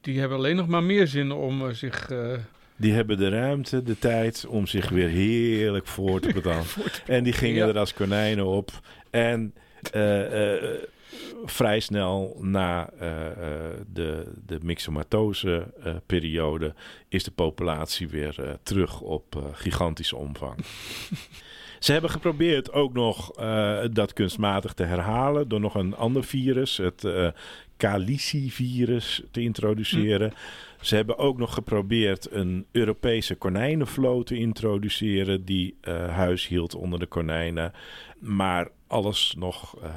die 0.00 0.18
hebben 0.20 0.38
alleen 0.38 0.56
nog 0.56 0.68
maar 0.68 0.82
meer 0.82 1.06
zin 1.06 1.32
om 1.32 1.74
zich... 1.74 2.10
Die 2.76 2.92
hebben 2.92 3.18
de 3.18 3.28
ruimte, 3.28 3.82
de 3.82 3.98
tijd 3.98 4.46
om 4.46 4.66
zich 4.66 4.88
weer 4.88 5.08
heerlijk 5.08 5.86
voor 5.86 6.20
te 6.20 6.32
bedanken. 6.40 6.82
En 7.06 7.24
die 7.24 7.32
gingen 7.32 7.66
Ja. 7.66 7.72
er 7.72 7.78
als 7.78 7.94
konijnen 7.94 8.46
op. 8.46 8.70
En 9.10 9.54
vrij 11.44 11.80
snel 11.80 12.36
na 12.40 12.90
de, 13.92 14.32
de 14.46 14.58
mixomatose-periode 14.62 16.74
is 17.08 17.24
de 17.24 17.30
populatie 17.30 18.08
weer 18.08 18.58
terug 18.62 19.00
op 19.00 19.50
gigantische 19.52 20.16
omvang. 20.16 20.64
Ze 21.80 21.92
hebben 21.92 22.10
geprobeerd 22.10 22.72
ook 22.72 22.92
nog 22.92 23.32
eh, 23.32 23.78
dat 23.92 24.12
kunstmatig 24.12 24.72
te 24.72 24.82
herhalen 24.82 25.48
door 25.48 25.60
nog 25.60 25.74
een 25.74 25.96
ander 25.96 26.24
virus, 26.24 26.76
het 26.76 27.04
eh 27.04 27.28
Calici-virus, 27.80 29.22
te 29.30 29.40
introduceren. 29.40 30.32
Ze 30.80 30.94
hebben 30.94 31.18
ook 31.18 31.38
nog 31.38 31.54
geprobeerd 31.54 32.32
een 32.32 32.66
Europese 32.72 33.34
konijnenvloot 33.34 34.26
te 34.26 34.36
introduceren 34.36 35.44
die 35.44 35.74
eh, 35.80 36.08
huis 36.08 36.48
hield 36.48 36.74
onder 36.74 36.98
de 36.98 37.06
konijnen. 37.06 37.72
Maar 38.20 38.68
alles 38.86 39.34
nog, 39.38 39.76
eh, 39.82 39.90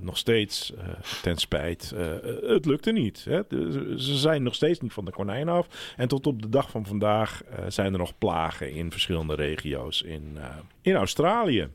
nog 0.00 0.18
steeds 0.18 0.72
eh, 0.74 0.88
ten 1.22 1.36
spijt. 1.36 1.92
eh, 1.96 2.12
het 2.48 2.64
lukte 2.66 2.92
niet. 2.92 3.24
Hè? 3.24 3.40
De- 3.48 3.94
ze 3.98 4.16
zijn 4.16 4.42
nog 4.42 4.54
steeds 4.54 4.80
niet 4.80 4.92
van 4.92 5.04
de 5.04 5.10
konijnen 5.10 5.54
af. 5.54 5.94
En 5.96 6.08
tot 6.08 6.26
op 6.26 6.42
de 6.42 6.48
dag 6.48 6.70
van 6.70 6.86
vandaag 6.86 7.42
zijn 7.68 7.92
er 7.92 7.98
nog 7.98 8.18
plagen 8.18 8.72
in 8.72 8.90
verschillende 8.90 9.34
regio's 9.34 10.02
in, 10.02 10.38
in 10.82 10.94
Australië. 10.94 11.68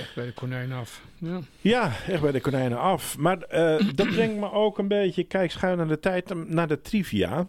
Echt 0.00 0.14
bij 0.14 0.26
de 0.26 0.32
konijn 0.32 0.72
af. 0.72 1.02
Ja. 1.18 1.40
Ja, 1.60 1.92
echt 2.08 2.20
bij 2.22 2.32
de 2.32 2.40
konijnen 2.40 2.78
af. 2.78 3.18
Maar 3.18 3.38
dat 3.94 4.08
brengt 4.10 4.36
me 4.36 4.52
ook 4.52 4.78
een 4.78 4.88
beetje, 4.88 5.24
kijk 5.24 5.50
schuin 5.50 5.76
naar 5.76 5.88
de 5.88 6.00
tijd, 6.00 6.48
naar 6.48 6.68
de 6.68 6.80
trivia. 6.82 7.46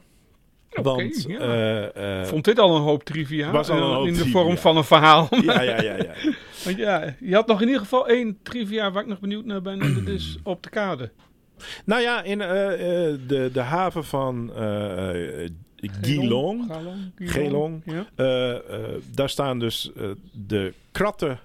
Want 0.72 1.26
ja. 1.28 1.40
eh, 1.40 2.20
eh, 2.22 2.28
Vond 2.28 2.46
dit 2.46 2.60
al 2.60 2.76
een 2.76 2.82
hoop 2.82 3.04
trivia? 3.04 3.52
Was 3.52 3.70
al 3.70 3.78
een 3.78 3.84
eh, 3.84 3.96
hoop 3.96 4.06
in 4.06 4.14
de 4.14 4.20
trivia. 4.20 4.40
vorm 4.40 4.58
van 4.58 4.78
een 4.78 4.84
verhaal. 4.84 5.28
ja, 5.44 5.62
ja, 5.62 5.82
ja, 5.82 5.96
ja. 5.96 6.14
Want 6.64 6.78
ja, 6.78 7.16
je 7.20 7.34
had 7.34 7.48
nog 7.48 7.62
in 7.62 7.68
ieder 7.68 7.82
geval 7.82 8.08
één 8.08 8.38
trivia 8.44 8.92
waar 8.92 9.02
ik 9.04 9.10
nog 9.10 9.20
benieuwd 9.20 9.46
naar 9.46 9.62
ben. 9.62 9.82
En 9.82 9.94
dat 9.94 10.08
is 10.08 10.38
op 10.44 10.64
de 10.64 10.70
kade. 10.70 11.12
Nou 11.86 12.02
ja, 12.02 12.24
in 12.24 12.38
de, 12.38 13.50
de 13.54 13.60
haven 13.60 14.04
van 14.04 14.52
Geelong, 16.02 16.72
Geelong. 17.16 17.82
Ja. 17.86 18.62
daar 19.16 19.30
staan 19.30 19.60
dus 19.60 19.92
de 20.32 20.74
kratten 20.92 21.40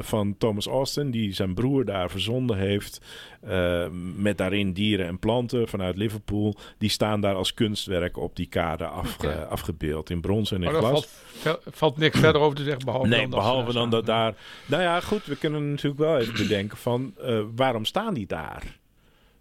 van 0.00 0.34
Thomas 0.38 0.66
Austin, 0.66 1.10
die 1.10 1.32
zijn 1.34 1.54
broer 1.54 1.84
daar 1.84 2.10
verzonden 2.10 2.56
heeft. 2.58 3.00
eh, 3.42 3.86
met 4.16 4.38
daarin 4.38 4.72
dieren 4.72 5.06
en 5.06 5.18
planten 5.18 5.68
vanuit 5.68 5.96
Liverpool. 5.96 6.54
Die 6.78 6.88
staan 6.90 7.20
daar 7.20 7.34
als 7.34 7.54
kunstwerk 7.54 8.16
op 8.16 8.36
die 8.36 8.46
kade 8.46 8.84
afge- 8.86 9.46
afgebeeld 9.46 10.10
in 10.10 10.20
brons 10.20 10.52
en 10.52 10.62
in 10.62 10.70
glas. 10.70 11.06
valt, 11.42 11.60
valt 11.70 11.96
niks 11.96 12.18
verder 12.18 12.40
over 12.40 12.56
te 12.56 12.62
zeggen. 12.64 12.84
Behalve 12.84 13.08
Nee, 13.08 13.20
dan 13.20 13.30
dat 13.30 13.38
behalve 13.38 13.64
daar 13.64 13.74
dan 13.74 13.90
dat 13.90 14.06
daar. 14.06 14.34
Nou 14.66 14.82
ja, 14.82 15.00
goed, 15.00 15.24
we 15.26 15.36
kunnen 15.36 15.70
natuurlijk 15.70 16.00
wel 16.00 16.18
even 16.18 16.32
bedenken 16.34 16.76
van 16.76 17.14
eh, 17.22 17.40
waarom 17.56 17.84
staan 17.84 18.14
die 18.14 18.26
daar? 18.26 18.62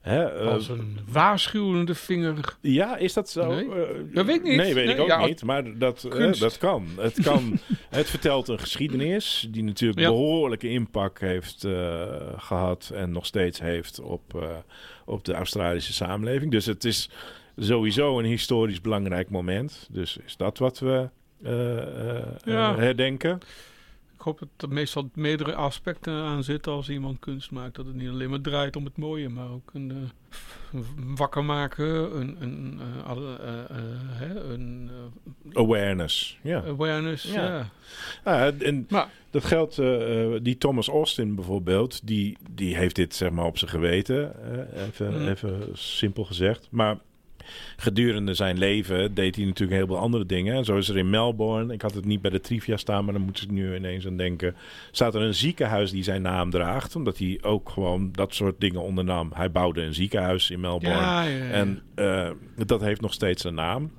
Hè, 0.02 0.24
eh, 0.26 0.48
Als 0.48 0.70
een 0.70 0.98
waarschuwende 1.12 1.96
vinger. 1.96 2.58
ja, 2.62 2.98
is 2.98 3.14
dat 3.14 3.30
zo? 3.30 3.48
Nee. 3.54 3.66
Eh, 3.72 4.00
Dat 4.14 4.26
weet 4.26 4.36
ik 4.36 4.44
niet. 4.44 4.56
Nee, 4.58 4.74
weet 4.74 4.86
Nee, 4.86 4.96
ik 4.96 5.02
ook 5.02 5.08
ja, 5.08 5.26
niet. 5.26 5.44
Maar 5.44 5.78
dat, 5.78 6.04
eh, 6.04 6.32
dat 6.40 6.58
kan. 6.58 6.88
Het 6.98 7.22
kan. 7.22 7.60
het 7.90 8.10
vertelt 8.10 8.48
een 8.48 8.60
geschiedenis 8.60 9.48
die 9.52 9.64
natuurlijk 9.64 10.00
Ja. 10.00 10.08
behoorlijke 10.10 10.70
impact 10.70 11.20
heeft 11.20 11.64
eh, 11.64 12.04
gehad 12.38 12.92
en 12.96 13.12
nog 13.12 13.26
steeds 13.26 13.60
heeft 13.60 14.00
op, 14.00 14.50
op 15.06 15.26
de 15.26 15.34
Australische 15.34 15.94
samenleving. 15.94 16.52
Dus 16.52 16.66
het 16.66 16.84
is 16.84 17.10
sowieso 17.58 18.20
een 18.20 18.26
historisch 18.26 18.82
belangrijk 18.82 19.30
moment. 19.30 19.88
Dus 19.92 20.18
is 20.26 20.38
dat 20.38 20.58
wat 20.58 20.80
we 20.80 21.10
Ja. 22.44 22.76
herdenken? 22.76 23.40
Ik 24.22 24.28
hoop 24.28 24.40
dat 24.40 24.70
er 24.70 24.76
meestal 24.76 25.10
meerdere 25.14 25.56
aspecten 25.56 26.14
aan 26.14 26.44
zitten 26.44 26.72
als 26.72 26.90
iemand 26.90 27.20
kunst 27.20 27.52
maakt. 27.52 27.76
Dat 27.76 27.86
het 27.86 27.96
niet 27.96 28.10
alleen 28.10 28.30
maar 28.30 28.42
draait 28.42 28.76
om 28.76 28.86
het 28.86 28.98
mooie, 28.98 29.30
maar 29.30 29.50
ook 29.50 29.70
een, 29.74 29.92
eh, 29.92 30.80
een 30.80 31.16
wakker 31.16 31.44
maken, 31.46 32.20
een, 32.20 32.38
een, 32.40 32.80
alle, 33.06 33.36
eh, 33.38 34.30
eh, 34.30 34.50
een 34.52 34.92
Awareness. 35.54 36.40
Ja. 36.42 36.64
awareness. 36.64 37.24
Ja. 37.32 37.44
Ja. 37.44 37.70
Ja, 38.26 38.52
en 38.52 38.86
Maar 38.90 39.10
dat 39.30 39.46
geldt, 39.46 39.78
eh, 39.78 40.32
die 40.42 40.58
Thomas 40.58 40.88
Austin 40.88 41.36
bijvoorbeeld, 41.36 42.08
die, 42.08 42.38
die 42.52 42.76
heeft 42.76 42.96
dit 42.96 43.16
zeg 43.16 43.32
maar 43.32 43.46
op 43.46 43.58
zijn 43.58 43.72
geweten, 43.72 44.34
even, 44.76 45.22
Mm. 45.22 45.28
even 45.28 45.70
simpel 45.74 46.24
gezegd. 46.24 46.68
Maar 46.72 46.98
gedurende 47.76 48.34
zijn 48.34 48.58
leven 48.58 49.14
deed 49.14 49.36
hij 49.36 49.46
natuurlijk 49.46 49.78
heel 49.78 49.88
veel 49.88 49.98
andere 49.98 50.26
dingen. 50.26 50.56
En 50.56 50.66
zo 50.66 50.78
is 50.78 50.90
er 50.90 50.98
in 50.98 51.10
Melbourne, 51.10 51.74
ik 51.74 51.82
had 51.82 51.94
het 51.94 52.06
niet 52.06 52.22
bij 52.22 52.32
de 52.32 52.40
trivia 52.40 52.78
staan, 52.78 53.04
maar 53.06 53.14
dan 53.14 53.24
moeten 53.24 53.44
ze 53.44 53.52
nu 53.52 53.76
ineens 53.76 54.08
aan 54.08 54.18
denken, 54.18 54.56
staat 54.92 55.16
er 55.16 55.22
een 55.22 55.36
ziekenhuis 55.36 55.92
die 55.92 56.04
zijn 56.04 56.22
naam 56.22 56.50
draagt, 56.50 56.96
omdat 56.96 57.18
hij 57.18 57.40
ook 57.42 57.70
gewoon 57.70 58.10
dat 58.12 58.34
soort 58.34 58.60
dingen 58.60 58.82
ondernam. 58.82 59.32
Hij 59.34 59.52
bouwde 59.52 59.82
een 59.82 59.94
ziekenhuis 59.94 60.50
in 60.50 60.60
Melbourne. 60.60 61.02
ja, 61.02 61.24
ja, 61.24 61.36
ja. 61.46 61.52
En 61.52 61.82
eh, 61.96 62.30
dat 62.66 62.82
heeft 62.82 63.02
nog 63.02 63.14
steeds 63.14 63.44
een 63.44 63.54
naam. 63.54 63.92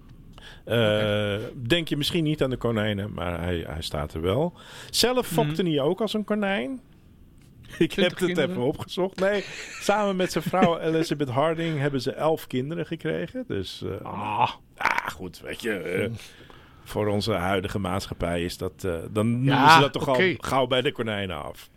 Eh, 0.65 1.35
Denk 1.67 1.89
je 1.89 1.97
misschien 1.97 2.25
niet 2.25 2.43
aan 2.43 2.51
de 2.51 2.57
konijnen, 2.57 3.13
maar 3.13 3.41
hij, 3.43 3.65
hij 3.67 3.83
staat 3.83 4.15
er 4.15 4.21
wel. 4.21 4.53
Zelf 4.91 5.27
fokte 5.27 5.63
hij 5.63 5.81
ook 5.81 6.01
als 6.01 6.15
een 6.15 6.25
konijn. 6.25 6.81
Ik 7.79 7.93
heb 7.93 8.05
het 8.11 8.15
kinderen? 8.15 8.51
even 8.51 8.63
opgezocht. 8.63 9.21
Nee, 9.21 9.45
samen 9.81 10.17
met 10.17 10.33
zijn 10.33 10.45
vrouw 10.45 10.79
Elizabeth 10.89 11.29
Harding 11.29 11.79
hebben 11.79 12.01
ze 12.01 12.13
elf 12.13 12.47
kinderen 12.47 12.87
gekregen. 12.87 13.45
Dus 13.47 13.83
eh, 13.85 14.07
Ah, 14.07 14.51
ah, 14.77 15.07
goed, 15.13 15.41
weet 15.41 15.63
je. 15.63 15.73
eh, 15.73 16.11
voor 16.85 17.07
onze 17.07 17.33
huidige 17.33 17.79
maatschappij 17.79 18.45
is 18.45 18.57
dat... 18.57 18.73
eh, 18.85 18.95
dan 19.11 19.31
noemen 19.31 19.55
Ja, 19.55 19.75
ze 19.75 19.81
dat 19.81 19.93
toch 19.93 20.09
al 20.09 20.21
gauw 20.39 20.67
bij 20.67 20.83
de 20.83 20.93
konijnen 20.93 21.43
af. 21.45 21.71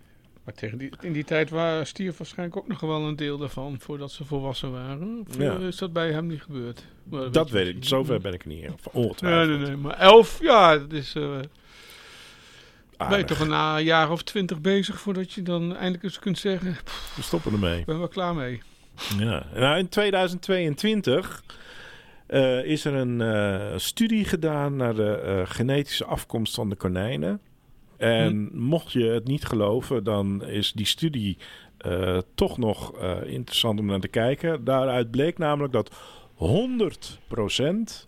maar 0.44 0.54
tegen 0.54 0.78
die, 0.78 0.90
in 1.02 1.14
die 1.14 1.24
tijd 1.24 1.50
waar 1.50 1.86
stierf 1.88 2.18
waarschijnlijk 2.18 2.58
ook 2.58 2.68
nog 2.68 2.80
wel 2.80 3.02
een 3.02 3.16
deel 3.16 3.38
daarvan 3.38 3.78
voordat 3.80 4.12
ze 4.12 4.26
volwassen 4.26 4.72
waren. 4.72 5.26
Of 5.30 5.38
Ja. 5.38 5.58
is 5.58 5.78
dat 5.78 5.94
bij 5.94 6.12
hem 6.12 6.28
niet 6.28 6.42
gebeurd? 6.42 6.86
Maar 7.04 7.32
Dat 7.32 7.48
je 7.48 7.54
weet 7.54 7.68
ik. 7.76 7.84
Zover 7.86 8.20
ben 8.22 8.34
ik 8.34 8.46
niet. 8.46 8.70
Of 8.70 8.94
Nee, 8.94 9.04
Ongetwijfeld. 9.04 9.58
nee, 9.60 9.68
nee. 9.68 9.78
Maar 9.78 9.98
elf, 9.98 10.38
ja, 10.42 10.78
dat 10.78 10.92
is... 10.92 11.16
eh 12.98 13.08
ben 13.10 13.18
je 13.18 13.24
Aardig. 13.24 13.38
toch 13.38 13.48
een 13.48 13.84
jaar 13.84 14.12
of 14.12 14.24
twintig 14.24 14.62
bezig 14.62 15.00
voordat 15.00 15.34
je 15.34 15.42
dan 15.42 15.76
eindelijk 15.76 16.04
eens 16.04 16.20
kunt 16.20 16.38
zeggen... 16.38 16.78
"Pff, 16.84 17.14
We 17.16 17.22
stoppen 17.22 17.52
ermee. 17.54 17.80
Ik 17.80 17.86
ben 17.86 17.98
wel 17.98 18.08
klaar 18.08 18.36
mee. 18.36 18.62
Ja, 19.18 19.46
nou, 19.56 19.78
in 19.78 19.90
2022 19.90 21.44
eh, 22.28 22.64
is 22.64 22.86
er 22.86 22.94
een 22.94 23.22
eh, 23.22 23.78
studie 23.78 24.26
gedaan 24.26 24.76
naar 24.76 24.96
de 24.96 25.16
eh, 25.18 25.42
genetische 25.46 26.06
afkomst 26.06 26.56
van 26.56 26.70
de 26.70 26.76
konijnen. 26.76 27.40
En 27.98 28.50
mocht 28.54 28.92
je 28.92 29.04
het 29.04 29.28
niet 29.28 29.46
geloven, 29.46 30.04
dan 30.04 30.44
is 30.46 30.72
die 30.72 30.86
studie 30.86 31.38
eh, 31.78 32.18
toch 32.36 32.58
nog 32.58 32.98
eh, 32.98 33.18
interessant 33.26 33.80
om 33.80 33.86
naar 33.86 34.00
te 34.00 34.08
kijken. 34.08 34.64
Daaruit 34.64 35.12
bleek 35.12 35.38
namelijk 35.38 35.74
dat 35.74 35.92
100% 36.38 38.08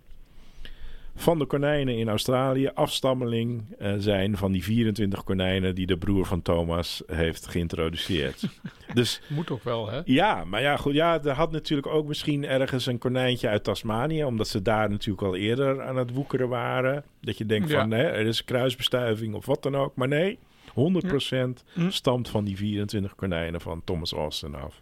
van 1.19 1.39
de 1.39 1.45
konijnen 1.45 1.97
in 1.97 2.09
Australië 2.09 2.69
afstammeling 2.73 3.75
eh, 3.79 3.93
zijn 3.97 4.37
van 4.37 4.51
die 4.51 4.63
24 4.63 5.23
konijnen 5.23 5.75
die 5.75 5.85
de 5.85 5.97
broer 5.97 6.25
van 6.25 6.41
Thomas 6.41 7.03
heeft 7.07 7.47
geïntroduceerd. 7.47 8.43
dus 8.93 9.21
Moet 9.27 9.49
ook 9.51 9.63
wel, 9.63 9.89
hè? 9.89 10.01
ja, 10.05 10.43
maar 10.43 10.61
ja, 10.61 10.77
goed. 10.77 10.93
Ja, 10.93 11.23
er 11.23 11.31
had 11.31 11.51
natuurlijk 11.51 11.87
ook 11.87 12.07
misschien 12.07 12.45
ergens 12.45 12.85
een 12.85 12.97
konijntje 12.97 13.47
uit 13.47 13.63
Tasmanië. 13.63 14.23
Omdat 14.23 14.47
ze 14.47 14.61
daar 14.61 14.89
natuurlijk 14.89 15.27
al 15.27 15.35
eerder 15.35 15.81
aan 15.83 15.95
het 15.97 16.13
woekeren 16.13 16.49
waren. 16.49 17.03
Dat 17.21 17.37
je 17.37 17.45
denkt 17.45 17.69
Ja. 17.69 17.79
van, 17.79 17.91
hè, 17.91 18.03
er 18.03 18.25
is 18.25 18.43
kruisbestuiving 18.43 19.33
of 19.35 19.45
wat 19.45 19.63
dan 19.63 19.75
ook. 19.75 19.95
Maar 19.95 20.07
nee, 20.07 20.39
100% 20.73 21.63
Hm. 21.73 21.89
stamt 21.89 22.29
van 22.29 22.43
die 22.45 22.57
24 22.57 23.15
konijnen 23.15 23.61
van 23.61 23.81
Thomas 23.83 24.11
Austin 24.11 24.55
af. 24.55 24.81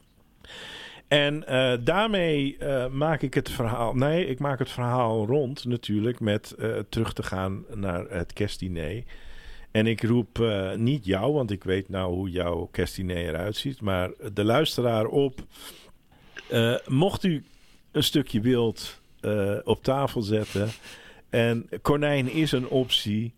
En 1.07 1.47
eh, 1.47 1.73
daarmee 1.83 2.57
eh, 2.57 2.87
maak 2.87 3.21
ik 3.21 3.33
het 3.33 3.49
verhaal... 3.49 3.93
Nee, 3.93 4.27
ik 4.27 4.39
maak 4.39 4.59
het 4.59 4.71
verhaal 4.71 5.25
rond 5.25 5.65
natuurlijk 5.65 6.19
met 6.19 6.51
eh, 6.51 6.77
terug 6.89 7.13
te 7.13 7.23
gaan 7.23 7.65
naar 7.73 8.05
het 8.09 8.33
kerstdiner. 8.33 9.03
En 9.71 9.87
ik 9.87 10.03
roep 10.03 10.43
niet 10.75 11.05
jou, 11.05 11.33
want 11.33 11.51
ik 11.51 11.63
weet 11.63 11.89
nou 11.89 12.13
hoe 12.13 12.29
jouw 12.29 12.67
kerstdiner 12.71 13.17
eruit 13.17 13.55
ziet. 13.55 13.81
Maar 13.81 14.11
de 14.33 14.43
luisteraar 14.43 15.05
op. 15.05 15.43
mocht 16.87 17.23
u 17.23 17.43
een 17.91 18.03
stukje 18.03 18.41
eh, 19.25 19.55
op 19.63 19.83
tafel 19.83 20.21
zetten. 20.21 20.69
En 21.29 21.69
konijn 21.81 22.31
is 22.31 22.51
een 22.51 22.67
optie. 22.67 23.33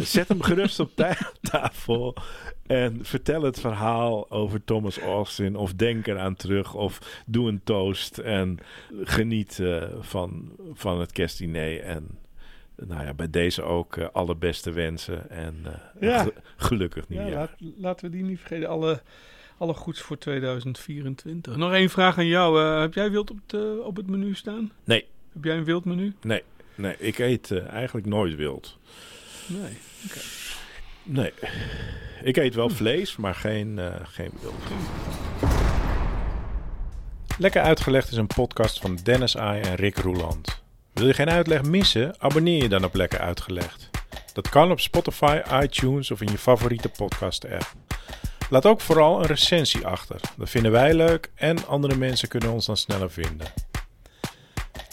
zet 0.00 0.28
hem 0.28 0.42
gerust 0.42 0.80
op 0.80 0.90
ta- 0.94 1.32
tafel. 1.50 2.16
En 2.66 2.98
vertel 3.02 3.42
het 3.42 3.60
verhaal 3.60 4.30
over 4.30 4.64
Thomas 4.64 4.98
Austin. 4.98 5.56
Of 5.56 5.74
denk 5.74 6.06
eraan 6.06 6.34
terug. 6.36 6.74
Of 6.74 7.22
doe 7.26 7.48
een 7.48 7.60
toast. 7.64 8.18
En 8.18 8.58
geniet 9.02 9.58
eh, 9.58 9.82
van, 10.00 10.52
van 10.72 11.00
het 11.00 11.12
kerstdiner. 11.12 11.80
En 11.80 12.08
nou 12.76 13.04
ja, 13.04 13.14
bij 13.14 13.30
deze 13.30 13.62
ook 13.62 13.96
eh, 13.96 14.06
alle 14.12 14.36
beste 14.36 14.72
wensen. 14.72 15.30
En 15.30 15.56
eh, 15.64 16.08
Ja. 16.08 16.22
ge- 16.22 16.32
gelukkig 16.56 17.04
Ja, 17.08 17.22
nieuwjaar. 17.22 17.54
laat, 17.60 17.72
laten 17.76 18.04
we 18.10 18.16
die 18.16 18.24
niet 18.24 18.38
vergeten. 18.38 18.68
Alle, 18.68 19.02
alle 19.58 19.74
goeds 19.74 20.00
voor 20.00 20.18
2024. 20.18 21.56
Nog 21.56 21.72
één 21.72 21.90
vraag 21.90 22.18
aan 22.18 22.26
jou. 22.26 22.60
heb 22.80 22.94
jij 22.94 23.10
wild 23.10 23.30
op 23.30 23.38
het, 23.46 23.78
op 23.80 23.96
het 23.96 24.06
menu 24.06 24.34
staan? 24.34 24.72
Nee. 24.84 25.04
Heb 25.32 25.44
jij 25.44 25.56
een 25.56 25.64
wild 25.64 25.84
menu? 25.84 26.14
Nee, 26.22 26.42
nee, 26.74 26.96
ik 26.98 27.18
eet 27.18 27.50
eigenlijk 27.66 28.06
nooit 28.06 28.36
wild. 28.36 28.78
Nee. 29.46 29.72
Nee. 31.04 31.32
Ik 32.22 32.36
eet 32.36 32.54
wel 32.54 32.68
vlees, 32.68 33.16
maar 33.16 33.34
geen, 33.34 33.78
eh, 33.78 33.94
geen 34.02 34.30
wild. 34.40 34.54
Lekker 37.38 37.62
Uitgelegd 37.62 38.10
is 38.10 38.16
een 38.16 38.26
podcast 38.26 38.80
van 38.80 38.98
Dennis 39.02 39.36
Ai 39.36 39.60
en 39.60 39.74
Rick 39.74 39.98
Roeland. 39.98 40.62
Wil 40.92 41.06
je 41.06 41.14
geen 41.14 41.30
uitleg 41.30 41.62
missen? 41.62 42.14
Abonneer 42.18 42.62
je 42.62 42.68
dan 42.68 42.84
op 42.84 42.94
Lekker 42.94 43.18
Uitgelegd. 43.18 43.90
Dat 44.32 44.48
kan 44.48 44.70
op 44.70 44.80
Spotify, 44.80 45.40
iTunes 45.62 46.10
of 46.10 46.20
in 46.20 46.30
je 46.30 46.38
favoriete 46.38 46.88
podcast-app. 46.88 47.72
Laat 48.50 48.66
ook 48.66 48.80
vooral 48.80 49.20
een 49.20 49.26
recensie 49.26 49.86
achter. 49.86 50.20
Dat 50.36 50.50
vinden 50.50 50.72
wij 50.72 50.94
leuk 50.94 51.30
en 51.34 51.66
andere 51.66 51.96
mensen 51.96 52.28
kunnen 52.28 52.50
ons 52.50 52.66
dan 52.66 52.76
sneller 52.76 53.10
vinden. 53.10 53.46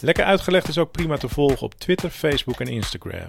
Lekker 0.00 0.24
uitgelegd 0.24 0.68
is 0.68 0.78
ook 0.78 0.92
prima 0.92 1.16
te 1.16 1.28
volgen 1.28 1.62
op 1.62 1.74
Twitter, 1.74 2.10
Facebook 2.10 2.60
en 2.60 2.66
Instagram. 2.66 3.28